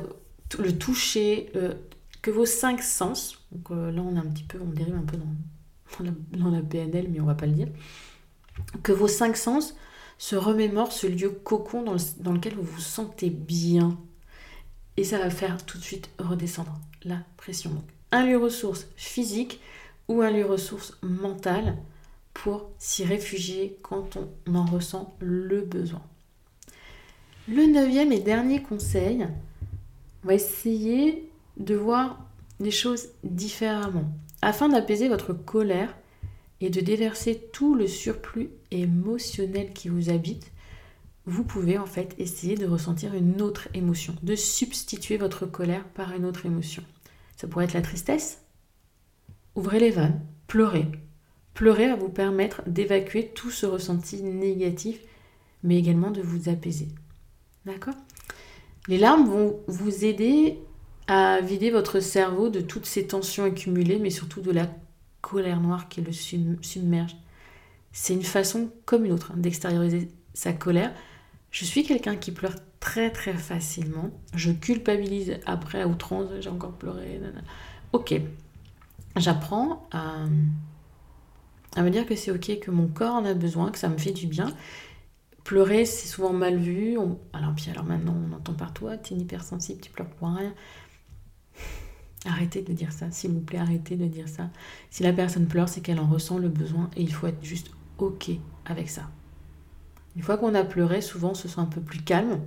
le 0.59 0.77
toucher, 0.77 1.51
euh, 1.55 1.73
que 2.21 2.31
vos 2.31 2.45
cinq 2.45 2.81
sens, 2.81 3.39
donc 3.51 3.71
euh, 3.71 3.91
là 3.91 4.01
on 4.01 4.15
est 4.15 4.19
un 4.19 4.25
petit 4.25 4.43
peu, 4.43 4.57
on 4.61 4.69
dérive 4.69 4.95
un 4.95 5.03
peu 5.03 5.17
dans, 5.17 6.13
dans, 6.31 6.49
la, 6.49 6.61
PNL, 6.61 7.09
mais 7.11 7.19
on 7.19 7.25
va 7.25 7.35
pas 7.35 7.45
le 7.45 7.51
dire, 7.51 7.67
que 8.81 8.91
vos 8.91 9.07
cinq 9.07 9.37
sens 9.37 9.75
se 10.17 10.35
remémorent 10.35 10.91
ce 10.91 11.07
lieu 11.07 11.29
cocon 11.29 11.83
dans, 11.83 12.31
lequel 12.31 12.55
vous 12.55 12.63
vous 12.63 12.79
sentez 12.79 13.29
bien. 13.29 13.99
Et 14.95 15.03
ça 15.03 15.17
va 15.17 15.29
faire 15.29 15.65
tout 15.65 15.77
de 15.77 15.83
suite 15.83 16.09
redescendre 16.19 16.79
la 17.03 17.17
pression. 17.35 17.71
Donc, 17.71 17.83
un 18.11 18.25
lieu 18.25 18.37
ressource 18.37 18.87
physique 18.95 19.59
ou 20.07 20.21
un 20.21 20.31
lieu 20.31 20.45
ressource 20.45 20.97
mental 21.01 21.77
pour 22.33 22.69
s'y 22.77 23.03
réfugier 23.03 23.77
quand 23.81 24.17
on 24.47 24.55
en 24.55 24.65
ressent 24.65 25.15
le 25.19 25.61
besoin. 25.61 26.01
Le 27.47 27.65
neuvième 27.65 28.11
et 28.11 28.19
dernier 28.19 28.61
conseil, 28.61 29.27
on 30.23 30.27
va 30.27 30.33
essayer 30.35 31.29
de 31.57 31.75
voir 31.75 32.25
les 32.59 32.71
choses 32.71 33.09
différemment, 33.23 34.11
afin 34.41 34.69
d'apaiser 34.69 35.09
votre 35.09 35.33
colère 35.33 35.95
et 36.61 36.69
de 36.69 36.81
déverser 36.81 37.49
tout 37.51 37.75
le 37.75 37.87
surplus 37.87 38.49
émotionnel 38.71 39.73
qui 39.73 39.89
vous 39.89 40.09
habite, 40.09 40.51
vous 41.25 41.43
pouvez 41.43 41.77
en 41.77 41.85
fait 41.85 42.15
essayer 42.17 42.55
de 42.55 42.65
ressentir 42.65 43.13
une 43.15 43.41
autre 43.41 43.67
émotion, 43.73 44.15
de 44.23 44.35
substituer 44.35 45.17
votre 45.17 45.45
colère 45.45 45.85
par 45.89 46.13
une 46.13 46.25
autre 46.25 46.45
émotion. 46.45 46.83
Ça 47.37 47.47
pourrait 47.47 47.65
être 47.65 47.73
la 47.73 47.81
tristesse. 47.81 48.42
Ouvrez 49.55 49.79
les 49.79 49.91
vannes, 49.91 50.19
pleurez. 50.47 50.87
Pleurer 51.53 51.87
va 51.87 51.95
vous 51.95 52.09
permettre 52.09 52.67
d'évacuer 52.67 53.27
tout 53.27 53.51
ce 53.51 53.65
ressenti 53.65 54.23
négatif, 54.23 54.99
mais 55.61 55.77
également 55.77 56.09
de 56.09 56.21
vous 56.21 56.49
apaiser. 56.49 56.87
D'accord? 57.65 57.93
Les 58.87 58.97
larmes 58.97 59.27
vont 59.27 59.59
vous 59.67 60.03
aider 60.03 60.59
à 61.07 61.39
vider 61.41 61.69
votre 61.69 61.99
cerveau 61.99 62.49
de 62.49 62.61
toutes 62.61 62.85
ces 62.85 63.07
tensions 63.07 63.43
accumulées, 63.43 63.99
mais 63.99 64.09
surtout 64.09 64.41
de 64.41 64.51
la 64.51 64.67
colère 65.21 65.61
noire 65.61 65.87
qui 65.87 66.01
le 66.01 66.11
submerge. 66.11 67.15
C'est 67.91 68.13
une 68.13 68.23
façon 68.23 68.71
comme 68.85 69.05
une 69.05 69.11
autre 69.11 69.33
d'extérioriser 69.35 70.09
sa 70.33 70.51
colère. 70.51 70.93
Je 71.51 71.63
suis 71.63 71.83
quelqu'un 71.83 72.15
qui 72.15 72.31
pleure 72.31 72.55
très 72.79 73.11
très 73.11 73.33
facilement. 73.33 74.09
Je 74.33 74.51
culpabilise 74.51 75.37
après 75.45 75.81
à 75.81 75.87
outrance, 75.87 76.29
j'ai 76.39 76.49
encore 76.49 76.73
pleuré. 76.73 77.21
Ok, 77.93 78.15
j'apprends 79.15 79.87
à, 79.91 80.25
me 81.81 81.89
dire 81.89 82.05
que 82.05 82.15
c'est 82.15 82.31
ok, 82.31 82.59
que 82.59 82.71
mon 82.71 82.87
corps 82.87 83.15
en 83.15 83.25
a 83.25 83.33
besoin, 83.33 83.71
que 83.71 83.77
ça 83.77 83.89
me 83.89 83.97
fait 83.97 84.11
du 84.11 84.27
bien 84.27 84.53
pleurer, 85.43 85.85
c'est 85.85 86.07
souvent 86.07 86.33
mal 86.33 86.57
vu. 86.57 86.97
Alors, 87.33 87.53
puis 87.55 87.69
alors 87.69 87.83
maintenant, 87.83 88.15
on 88.29 88.33
entend 88.33 88.53
partout, 88.53 88.87
ah, 88.87 88.97
t'es 88.97 89.15
hypersensible, 89.15 89.81
tu 89.81 89.91
pleures 89.91 90.09
pour 90.09 90.29
rien. 90.29 90.53
Arrêtez 92.25 92.61
de 92.61 92.71
dire 92.71 92.93
ça, 92.93 93.11
s'il 93.11 93.31
vous 93.31 93.41
plaît, 93.41 93.59
arrêtez 93.59 93.97
de 93.97 94.05
dire 94.05 94.29
ça. 94.29 94.49
Si 94.89 95.03
la 95.03 95.11
personne 95.11 95.47
pleure, 95.47 95.67
c'est 95.67 95.81
qu'elle 95.81 95.99
en 95.99 96.07
ressent 96.07 96.37
le 96.37 96.47
besoin 96.47 96.89
et 96.95 97.01
il 97.01 97.13
faut 97.13 97.27
être 97.27 97.43
juste 97.43 97.71
OK 97.97 98.31
avec 98.65 98.89
ça. 98.89 99.09
Une 100.15 100.21
fois 100.21 100.37
qu'on 100.37 100.55
a 100.55 100.63
pleuré, 100.63 101.01
souvent 101.01 101.31
on 101.31 101.35
se 101.35 101.47
sent 101.47 101.59
un 101.59 101.65
peu 101.65 101.81
plus 101.81 102.01
calme 102.01 102.39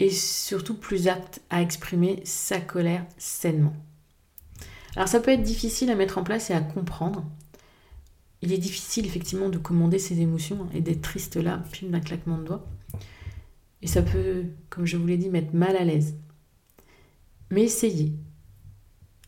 et 0.00 0.10
surtout 0.10 0.74
plus 0.74 1.08
apte 1.08 1.40
à 1.48 1.62
exprimer 1.62 2.20
sa 2.24 2.60
colère 2.60 3.06
sainement. 3.16 3.74
Alors 4.96 5.08
ça 5.08 5.20
peut 5.20 5.30
être 5.30 5.42
difficile 5.42 5.90
à 5.90 5.94
mettre 5.94 6.18
en 6.18 6.24
place 6.24 6.50
et 6.50 6.54
à 6.54 6.60
comprendre. 6.60 7.24
Il 8.42 8.52
est 8.52 8.58
difficile 8.58 9.06
effectivement 9.06 9.48
de 9.48 9.58
commander 9.58 9.98
ses 9.98 10.20
émotions 10.20 10.68
et 10.74 10.80
d'être 10.80 11.02
triste 11.02 11.36
là, 11.36 11.62
puis 11.70 11.86
d'un 11.86 12.00
claquement 12.00 12.38
de 12.38 12.44
doigts. 12.44 12.66
Et 13.80 13.86
ça 13.86 14.02
peut, 14.02 14.44
comme 14.68 14.84
je 14.84 14.96
vous 14.96 15.06
l'ai 15.06 15.16
dit, 15.16 15.28
mettre 15.28 15.54
mal 15.54 15.76
à 15.76 15.84
l'aise. 15.84 16.16
Mais 17.50 17.62
essayez. 17.62 18.12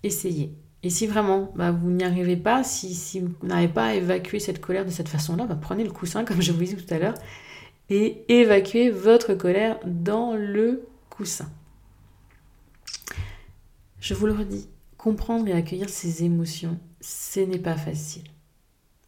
Essayez. 0.03 0.55
Et 0.83 0.91
si 0.91 1.07
vraiment 1.07 1.53
bah, 1.57 1.71
vous 1.71 1.91
n'y 1.91 2.05
arrivez 2.05 2.37
pas, 2.37 2.63
si, 2.63 3.21
vous 3.21 3.47
n'arrivez 3.47 3.73
pas 3.73 3.87
à 3.87 3.95
évacuer 3.95 4.39
cette 4.39 4.61
colère 4.61 4.85
de 4.85 4.91
cette 4.91 5.09
façon-là, 5.09 5.47
bah, 5.47 5.59
prenez 5.61 5.83
le 5.83 5.91
coussin, 5.91 6.25
comme 6.27 6.43
je 6.43 6.53
vous 6.53 6.63
dit 6.63 6.77
tout 6.77 6.93
à 6.93 6.99
l'heure, 6.99 7.15
et 7.91 8.25
évacuez 8.29 8.91
votre 8.91 9.35
colère 9.35 9.79
dans 9.87 10.35
le 10.35 10.87
coussin. 11.11 11.51
Je 14.01 14.15
vous 14.15 14.27
le 14.27 14.35
redis, 14.35 14.69
comprendre 15.05 15.47
et 15.49 15.53
accueillir 15.53 15.91
ses 15.91 16.25
émotions, 16.25 16.81
ce 17.03 17.41
n'est 17.41 17.59
pas 17.59 17.77
facile. 17.77 18.25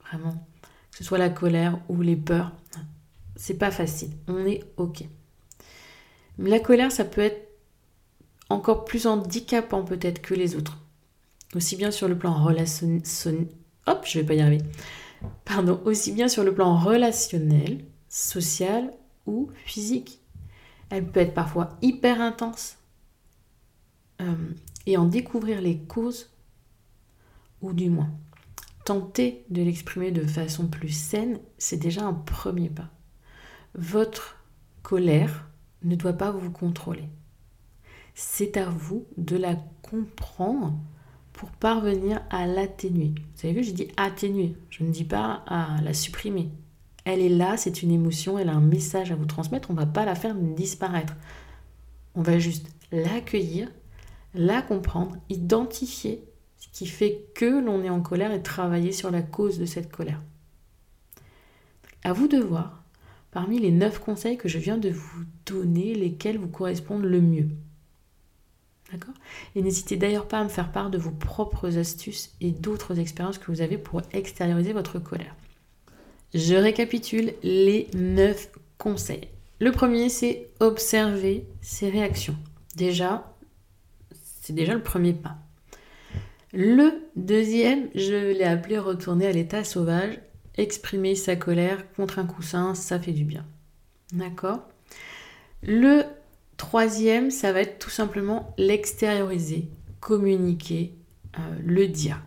Vraiment. 0.07 0.47
Que 0.91 0.99
ce 0.99 1.05
soit 1.05 1.17
la 1.17 1.31
colère 1.31 1.81
ou 1.89 2.03
les 2.03 2.17
peurs, 2.17 2.53
c'est 3.35 3.57
pas 3.57 3.71
facile. 3.71 4.11
On 4.29 4.45
est 4.45 4.63
OK. 4.77 5.05
Mais 6.37 6.51
la 6.51 6.61
colère, 6.61 6.93
ça 6.93 7.07
peut 7.07 7.23
être 7.23 7.49
encore 8.51 8.85
plus 8.85 9.07
handicapant 9.07 9.85
peut-être 9.85 10.21
que 10.21 10.35
les 10.35 10.55
autres 10.55 10.79
aussi 11.55 11.77
bien 11.77 11.91
sur 11.91 12.09
le 12.09 12.19
plan 12.19 12.45
relationnel. 12.45 13.01
Pardon, 15.47 15.81
aussi 15.87 16.13
bien 16.13 16.29
sur 16.29 16.45
le 16.45 16.53
plan 16.53 16.77
relationnel, 16.77 17.83
social 18.11 18.93
ou 19.25 19.49
physique. 19.65 20.21
Elle 20.91 21.07
peut 21.07 21.21
être 21.21 21.33
parfois 21.33 21.71
hyper 21.81 22.21
intense. 22.21 22.77
Euh, 24.21 24.35
et 24.87 24.97
en 24.97 25.07
découvrir 25.07 25.61
les 25.61 25.79
causes, 25.79 26.31
ou 27.61 27.73
du 27.73 27.91
moins 27.91 28.11
tenter 28.87 29.45
de 29.51 29.63
l'exprimer 29.63 30.13
de 30.13 30.25
façon 30.25 30.69
plus 30.69 30.91
saine, 30.91 31.41
c'est 31.59 31.77
déjà 31.77 32.05
un 32.07 32.13
premier 32.15 32.71
pas. 32.71 32.89
Votre 33.75 34.37
colère 34.83 35.49
ne 35.83 35.97
doit 35.97 36.13
pas 36.13 36.31
vous 36.31 36.53
contrôler. 36.53 37.09
C'est 38.15 38.57
à 38.57 38.71
vous 38.71 39.05
de 39.17 39.37
la 39.37 39.57
comprendre 39.83 40.79
pour 41.33 41.51
parvenir 41.51 42.23
à 42.31 42.47
l'atténuer. 42.47 43.13
Vous 43.35 43.47
avez 43.47 43.55
vu, 43.55 43.65
j'ai 43.65 43.73
dit 43.73 43.89
atténuer, 43.97 44.57
je 44.71 44.85
ne 44.85 44.91
dis 44.91 45.05
pas 45.05 45.43
à 45.49 45.81
la 45.83 45.93
supprimer. 45.93 46.51
Elle 47.05 47.21
est 47.21 47.29
là, 47.29 47.57
c'est 47.57 47.83
une 47.83 47.91
émotion, 47.91 48.39
elle 48.39 48.49
a 48.49 48.55
un 48.55 48.61
message 48.61 49.11
à 49.11 49.17
vous 49.17 49.27
transmettre, 49.27 49.71
on 49.71 49.75
ne 49.75 49.81
va 49.81 49.87
pas 49.87 50.05
la 50.05 50.15
faire 50.15 50.35
disparaître. 50.35 51.15
On 52.15 52.23
va 52.23 52.39
juste 52.39 52.69
l'accueillir, 52.93 53.69
la 54.37 54.63
comprendre, 54.63 55.17
identifier 55.29 56.25
ce 56.59 56.69
qui 56.73 56.87
fait 56.87 57.27
que 57.35 57.65
l'on 57.65 57.83
est 57.83 57.91
en 57.91 58.01
colère 58.01 58.33
et 58.33 58.43
travailler 58.43 58.93
sur 58.93 59.11
la 59.11 59.23
cause 59.23 59.59
de 59.59 59.67
cette 59.67 59.91
colère. 59.91 60.23
À 62.05 62.13
vous 62.13 62.29
de 62.29 62.39
voir, 62.39 62.85
parmi 63.31 63.59
les 63.59 63.71
neuf 63.71 63.99
conseils 63.99 64.39
que 64.39 64.49
je 64.49 64.59
viens 64.59 64.79
de 64.79 64.91
vous 64.91 65.25
donner, 65.45 65.95
lesquels 65.95 66.39
vous 66.39 66.49
correspondent 66.49 67.05
le 67.05 67.21
mieux. 67.21 67.49
D'accord? 68.93 69.15
Et 69.55 69.63
n'hésitez 69.63 69.97
d'ailleurs 69.97 70.29
pas 70.29 70.39
à 70.39 70.45
me 70.45 70.49
faire 70.49 70.71
part 70.71 70.91
de 70.91 70.99
vos 70.99 71.11
propres 71.11 71.77
astuces 71.79 72.35
et 72.41 72.53
d'autres 72.53 72.99
expériences 73.01 73.39
que 73.39 73.51
vous 73.51 73.61
avez 73.61 73.79
pour 73.79 74.03
extérioriser 74.13 74.73
votre 74.73 74.99
colère. 74.99 75.35
Je 76.35 76.55
récapitule 76.55 77.35
les 77.43 77.89
9 77.95 78.51
conseils. 78.79 79.29
Le 79.59 79.73
premier, 79.73 80.09
c'est 80.09 80.49
observer 80.61 81.47
ses 81.63 81.89
réactions. 81.89 82.37
Déjà, 82.77 83.36
c'est 84.47 84.53
déjà 84.53 84.75
le 84.75 84.83
premier 84.83 85.13
pas. 85.13 85.39
Le 86.53 87.03
deuxième, 87.17 87.89
je 87.97 88.33
l'ai 88.33 88.45
appelé 88.45 88.79
retourner 88.79 89.27
à 89.27 89.33
l'état 89.33 89.65
sauvage. 89.65 90.21
Exprimer 90.57 91.17
sa 91.17 91.35
colère 91.35 91.85
contre 91.95 92.21
un 92.21 92.27
coussin, 92.27 92.75
ça 92.77 93.01
fait 93.01 93.11
du 93.13 93.25
bien. 93.25 93.45
D'accord? 94.13 94.61
Le 95.63 96.05
Troisième, 96.57 97.31
ça 97.31 97.53
va 97.53 97.61
être 97.61 97.81
tout 97.81 97.91
simplement 97.91 98.55
l'extérioriser, 98.57 99.69
communiquer, 100.01 100.95
euh, 101.39 101.43
le 101.63 101.89
dire. 101.89 102.23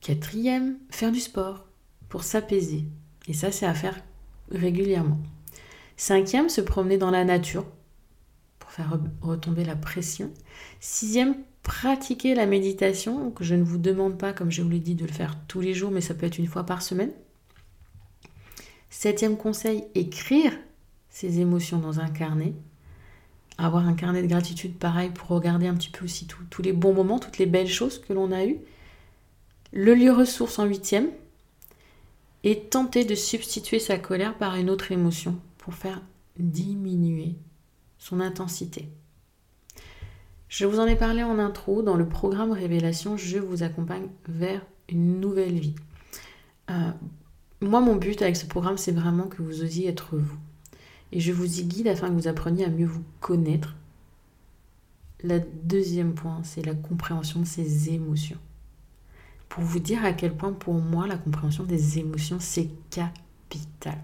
Quatrième, 0.00 0.76
faire 0.90 1.10
du 1.10 1.18
sport 1.18 1.66
pour 2.10 2.22
s'apaiser. 2.22 2.84
Et 3.26 3.32
ça, 3.32 3.50
c'est 3.50 3.66
à 3.66 3.74
faire 3.74 3.98
régulièrement. 4.52 5.18
Cinquième, 5.96 6.50
se 6.50 6.60
promener 6.60 6.98
dans 6.98 7.10
la 7.10 7.24
nature 7.24 7.66
faire 8.70 8.98
retomber 9.20 9.64
la 9.64 9.76
pression. 9.76 10.30
Sixième, 10.80 11.36
pratiquer 11.62 12.34
la 12.34 12.46
méditation, 12.46 13.30
que 13.30 13.44
je 13.44 13.54
ne 13.54 13.62
vous 13.62 13.78
demande 13.78 14.18
pas, 14.18 14.32
comme 14.32 14.50
je 14.50 14.62
vous 14.62 14.68
l'ai 14.68 14.78
dit, 14.78 14.94
de 14.94 15.06
le 15.06 15.12
faire 15.12 15.36
tous 15.48 15.60
les 15.60 15.74
jours, 15.74 15.90
mais 15.90 16.00
ça 16.00 16.14
peut 16.14 16.26
être 16.26 16.38
une 16.38 16.46
fois 16.46 16.64
par 16.64 16.82
semaine. 16.82 17.12
Septième 18.88 19.36
conseil, 19.36 19.84
écrire 19.94 20.52
ses 21.08 21.40
émotions 21.40 21.78
dans 21.78 22.00
un 22.00 22.08
carnet. 22.08 22.54
Avoir 23.58 23.86
un 23.86 23.94
carnet 23.94 24.22
de 24.22 24.26
gratitude 24.26 24.78
pareil 24.78 25.10
pour 25.10 25.28
regarder 25.28 25.66
un 25.66 25.74
petit 25.74 25.90
peu 25.90 26.04
aussi 26.04 26.26
tous 26.26 26.62
les 26.62 26.72
bons 26.72 26.94
moments, 26.94 27.18
toutes 27.18 27.38
les 27.38 27.46
belles 27.46 27.68
choses 27.68 27.98
que 27.98 28.12
l'on 28.12 28.32
a 28.32 28.46
eues. 28.46 28.58
Le 29.72 29.94
lieu 29.94 30.12
ressource 30.12 30.58
en 30.58 30.64
huitième. 30.64 31.10
Et 32.42 32.58
tenter 32.58 33.04
de 33.04 33.14
substituer 33.14 33.78
sa 33.78 33.98
colère 33.98 34.38
par 34.38 34.56
une 34.56 34.70
autre 34.70 34.92
émotion 34.92 35.38
pour 35.58 35.74
faire 35.74 36.00
diminuer 36.38 37.34
son 38.00 38.18
intensité. 38.18 38.88
Je 40.48 40.66
vous 40.66 40.80
en 40.80 40.86
ai 40.86 40.96
parlé 40.96 41.22
en 41.22 41.38
intro, 41.38 41.82
dans 41.82 41.96
le 41.96 42.08
programme 42.08 42.50
Révélation, 42.50 43.16
je 43.16 43.38
vous 43.38 43.62
accompagne 43.62 44.08
vers 44.26 44.66
une 44.88 45.20
nouvelle 45.20 45.60
vie. 45.60 45.76
Euh, 46.70 46.90
moi, 47.60 47.80
mon 47.80 47.94
but 47.94 48.20
avec 48.22 48.36
ce 48.36 48.46
programme, 48.46 48.78
c'est 48.78 48.90
vraiment 48.90 49.28
que 49.28 49.42
vous 49.42 49.62
osiez 49.62 49.86
être 49.86 50.16
vous. 50.16 50.38
Et 51.12 51.20
je 51.20 51.32
vous 51.32 51.60
y 51.60 51.64
guide 51.64 51.86
afin 51.86 52.08
que 52.08 52.14
vous 52.14 52.26
appreniez 52.26 52.64
à 52.64 52.70
mieux 52.70 52.86
vous 52.86 53.04
connaître. 53.20 53.76
Le 55.22 55.40
deuxième 55.62 56.14
point, 56.14 56.40
c'est 56.42 56.64
la 56.64 56.74
compréhension 56.74 57.40
de 57.40 57.46
ses 57.46 57.90
émotions. 57.90 58.38
Pour 59.48 59.62
vous 59.62 59.78
dire 59.78 60.04
à 60.04 60.12
quel 60.12 60.34
point 60.34 60.52
pour 60.52 60.74
moi 60.74 61.06
la 61.06 61.18
compréhension 61.18 61.64
des 61.64 61.98
émotions, 61.98 62.38
c'est 62.40 62.70
capital. 62.88 63.98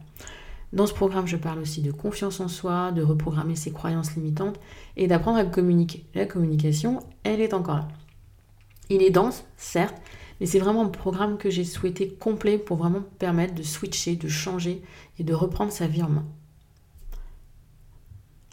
Dans 0.72 0.86
ce 0.86 0.94
programme, 0.94 1.26
je 1.26 1.36
parle 1.36 1.60
aussi 1.60 1.80
de 1.80 1.92
confiance 1.92 2.40
en 2.40 2.48
soi, 2.48 2.92
de 2.92 3.02
reprogrammer 3.02 3.56
ses 3.56 3.70
croyances 3.70 4.14
limitantes 4.16 4.58
et 4.96 5.06
d'apprendre 5.06 5.38
à 5.38 5.44
communiquer. 5.44 6.04
La 6.14 6.26
communication, 6.26 7.00
elle 7.22 7.40
est 7.40 7.54
encore 7.54 7.76
là. 7.76 7.88
Il 8.90 9.02
est 9.02 9.10
dense, 9.10 9.44
certes, 9.56 9.96
mais 10.40 10.46
c'est 10.46 10.58
vraiment 10.58 10.84
un 10.84 10.88
programme 10.88 11.38
que 11.38 11.50
j'ai 11.50 11.64
souhaité 11.64 12.08
complet 12.08 12.58
pour 12.58 12.76
vraiment 12.76 13.02
permettre 13.18 13.54
de 13.54 13.62
switcher, 13.62 14.16
de 14.16 14.28
changer 14.28 14.82
et 15.18 15.24
de 15.24 15.34
reprendre 15.34 15.72
sa 15.72 15.86
vie 15.86 16.02
en 16.02 16.08
main. 16.08 16.26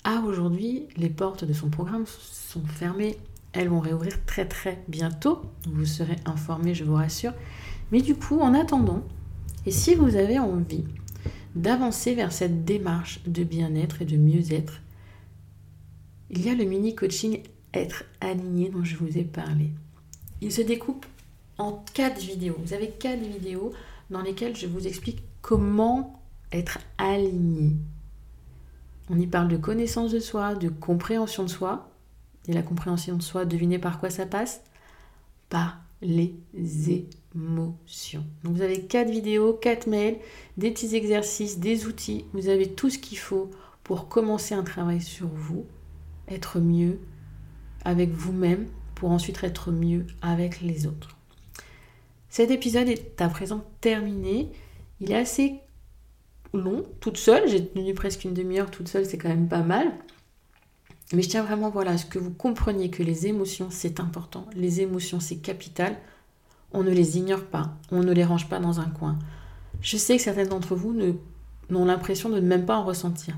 Ah, 0.04 0.22
aujourd'hui, 0.26 0.88
les 0.98 1.10
portes 1.10 1.46
de 1.46 1.54
son 1.54 1.70
programme 1.70 2.06
sont 2.06 2.66
fermées. 2.66 3.18
Elles 3.54 3.70
vont 3.70 3.80
réouvrir 3.80 4.26
très 4.26 4.48
très 4.48 4.84
bientôt. 4.88 5.42
Vous 5.66 5.86
serez 5.86 6.18
informés, 6.26 6.74
je 6.74 6.84
vous 6.84 6.96
rassure. 6.96 7.34
Mais 7.92 8.02
du 8.02 8.16
coup, 8.16 8.40
en 8.40 8.54
attendant, 8.54 9.04
et 9.66 9.72
si 9.72 9.96
vous 9.96 10.16
avez 10.16 10.40
envie 10.40 10.84
d'avancer 11.56 12.16
vers 12.16 12.32
cette 12.32 12.66
démarche 12.66 13.22
de 13.26 13.44
bien-être 13.44 14.02
et 14.02 14.06
de 14.06 14.18
mieux-être, 14.18 14.82
il 16.30 16.46
y 16.46 16.50
a 16.50 16.56
le 16.56 16.66
mini 16.66 16.96
coaching 16.96 17.42
Être 17.74 18.04
aligné 18.22 18.70
dont 18.70 18.84
je 18.84 18.96
vous 18.96 19.18
ai 19.18 19.24
parlé. 19.24 19.70
Il 20.42 20.52
se 20.52 20.62
découpe 20.62 21.06
en 21.58 21.84
quatre 21.94 22.22
vidéos. 22.22 22.58
Vous 22.64 22.74
avez 22.74 22.90
quatre 22.90 23.22
vidéos 23.22 23.74
dans 24.10 24.22
lesquelles 24.22 24.56
je 24.56 24.68
vous 24.68 24.88
explique 24.88 25.24
comment 25.42 26.22
être 26.52 26.80
aligné 26.98 27.78
on 29.10 29.20
y 29.20 29.28
parle 29.28 29.48
de 29.48 29.58
connaissance 29.58 30.12
de 30.12 30.20
soi, 30.20 30.56
de 30.56 30.70
compréhension 30.70 31.44
de 31.44 31.50
soi. 31.50 31.90
Et 32.48 32.54
la 32.54 32.62
compréhension 32.62 33.16
de 33.16 33.22
soi, 33.22 33.46
devinez 33.46 33.80
par 33.80 34.00
quoi 34.00 34.10
ça 34.10 34.26
passe? 34.26 34.62
Par 35.50 35.80
les 36.02 36.36
émotions. 36.56 37.06
Donc 37.36 37.76
vous 38.44 38.62
avez 38.62 38.82
quatre 38.82 39.10
vidéos, 39.10 39.54
quatre 39.54 39.88
mails, 39.88 40.18
des 40.58 40.72
petits 40.72 40.96
exercices, 40.96 41.60
des 41.60 41.86
outils. 41.86 42.26
Vous 42.34 42.48
avez 42.48 42.70
tout 42.70 42.90
ce 42.90 43.00
qu'il 43.00 43.18
faut 43.18 43.50
pour 43.84 44.08
commencer 44.08 44.54
un 44.56 44.64
travail 44.64 45.02
sur 45.02 45.28
vous, 45.28 45.66
être 46.28 46.60
mieux 46.60 47.00
avec 47.86 48.12
vous-même, 48.12 48.68
pour 48.96 49.12
ensuite 49.12 49.44
être 49.44 49.72
mieux 49.72 50.06
avec 50.22 50.62
les 50.62 50.86
autres. 50.88 51.18
Cet 52.30 52.52
épisode 52.52 52.88
est 52.88 53.20
à 53.22 53.30
présent 53.30 53.66
terminé. 53.82 54.52
Il 55.00 55.12
est 55.12 55.18
assez 55.18 55.60
long, 56.54 56.86
toute 57.00 57.18
seule. 57.18 57.48
J'ai 57.48 57.68
tenu 57.68 57.94
presque 57.94 58.24
une 58.24 58.34
demi-heure 58.34 58.72
toute 58.72 58.88
seule, 58.88 59.06
c'est 59.06 59.18
quand 59.18 59.30
même 59.30 59.50
pas 59.50 59.64
mal. 59.64 59.92
Mais 61.14 61.22
je 61.22 61.30
tiens 61.30 61.44
vraiment 61.44 61.70
voilà, 61.70 61.92
à 61.92 61.98
ce 61.98 62.06
que 62.06 62.20
vous 62.20 62.32
compreniez 62.32 62.90
que 62.90 63.04
les 63.04 63.28
émotions, 63.28 63.68
c'est 63.70 64.00
important. 64.00 64.48
Les 64.56 64.82
émotions, 64.82 65.20
c'est 65.20 65.38
capital. 65.38 65.98
On 66.74 66.84
ne 66.84 66.92
les 66.92 67.18
ignore 67.18 67.46
pas, 67.46 67.78
on 67.92 68.02
ne 68.02 68.12
les 68.12 68.26
range 68.26 68.50
pas 68.50 68.60
dans 68.60 68.80
un 68.80 68.90
coin. 68.90 69.18
Je 69.82 69.98
sais 69.98 70.18
que 70.18 70.24
certaines 70.24 70.50
d'entre 70.50 70.76
vous 70.76 70.94
n'ont 71.70 71.86
l'impression 71.86 72.30
de 72.30 72.40
ne 72.40 72.48
même 72.48 72.66
pas 72.66 72.78
en 72.78 72.84
ressentir. 72.84 73.38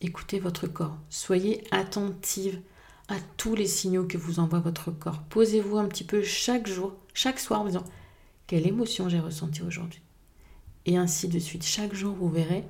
Écoutez 0.00 0.40
votre 0.40 0.66
corps, 0.66 0.96
soyez 1.10 1.62
attentive 1.70 2.60
à 3.08 3.14
tous 3.36 3.54
les 3.54 3.66
signaux 3.66 4.04
que 4.04 4.18
vous 4.18 4.40
envoie 4.40 4.58
votre 4.58 4.90
corps. 4.90 5.22
Posez-vous 5.28 5.78
un 5.78 5.86
petit 5.86 6.04
peu 6.04 6.22
chaque 6.22 6.66
jour, 6.66 6.94
chaque 7.14 7.38
soir 7.38 7.60
en 7.60 7.66
disant 7.66 7.84
quelle 8.46 8.66
émotion 8.66 9.08
j'ai 9.08 9.20
ressentie 9.20 9.62
aujourd'hui. 9.62 10.02
Et 10.86 10.96
ainsi 10.96 11.28
de 11.28 11.38
suite. 11.38 11.64
Chaque 11.64 11.94
jour, 11.94 12.14
vous 12.14 12.28
verrez, 12.28 12.64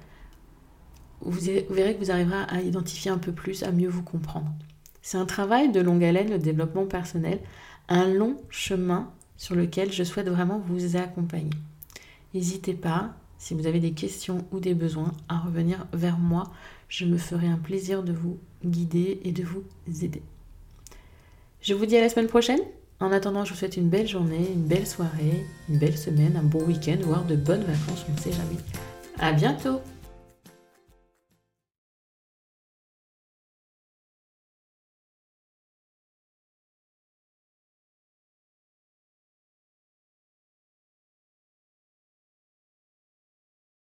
vous 1.22 1.38
verrez 1.70 1.94
que 1.94 2.04
vous 2.04 2.10
arriverez 2.10 2.44
à 2.48 2.60
identifier 2.60 3.10
un 3.10 3.18
peu 3.18 3.32
plus, 3.32 3.62
à 3.62 3.72
mieux 3.72 3.88
vous 3.88 4.02
comprendre. 4.02 4.52
C'est 5.00 5.16
un 5.16 5.26
travail 5.26 5.72
de 5.72 5.80
longue 5.80 6.04
haleine, 6.04 6.30
le 6.30 6.38
développement 6.38 6.86
personnel, 6.86 7.40
un 7.88 8.06
long 8.08 8.36
chemin 8.50 9.10
sur 9.42 9.56
lequel 9.56 9.90
je 9.90 10.04
souhaite 10.04 10.28
vraiment 10.28 10.62
vous 10.68 10.94
accompagner. 10.94 11.50
N'hésitez 12.32 12.74
pas, 12.74 13.10
si 13.38 13.54
vous 13.54 13.66
avez 13.66 13.80
des 13.80 13.90
questions 13.90 14.46
ou 14.52 14.60
des 14.60 14.72
besoins, 14.72 15.10
à 15.28 15.36
revenir 15.40 15.84
vers 15.92 16.16
moi. 16.16 16.52
Je 16.88 17.06
me 17.06 17.16
ferai 17.16 17.48
un 17.48 17.56
plaisir 17.56 18.04
de 18.04 18.12
vous 18.12 18.38
guider 18.64 19.20
et 19.24 19.32
de 19.32 19.42
vous 19.42 19.64
aider. 20.04 20.22
Je 21.60 21.74
vous 21.74 21.86
dis 21.86 21.96
à 21.96 22.02
la 22.02 22.08
semaine 22.08 22.28
prochaine. 22.28 22.60
En 23.00 23.10
attendant, 23.10 23.44
je 23.44 23.52
vous 23.52 23.58
souhaite 23.58 23.76
une 23.76 23.88
belle 23.88 24.06
journée, 24.06 24.48
une 24.54 24.62
belle 24.62 24.86
soirée, 24.86 25.44
une 25.68 25.78
belle 25.78 25.98
semaine, 25.98 26.36
un 26.36 26.44
bon 26.44 26.62
week-end, 26.62 26.98
voire 27.02 27.24
de 27.24 27.34
bonnes 27.34 27.64
vacances, 27.64 28.06
on 28.08 28.12
ne 28.12 28.18
sait 28.18 28.30
jamais. 28.30 28.60
À 29.18 29.32
bientôt 29.32 29.80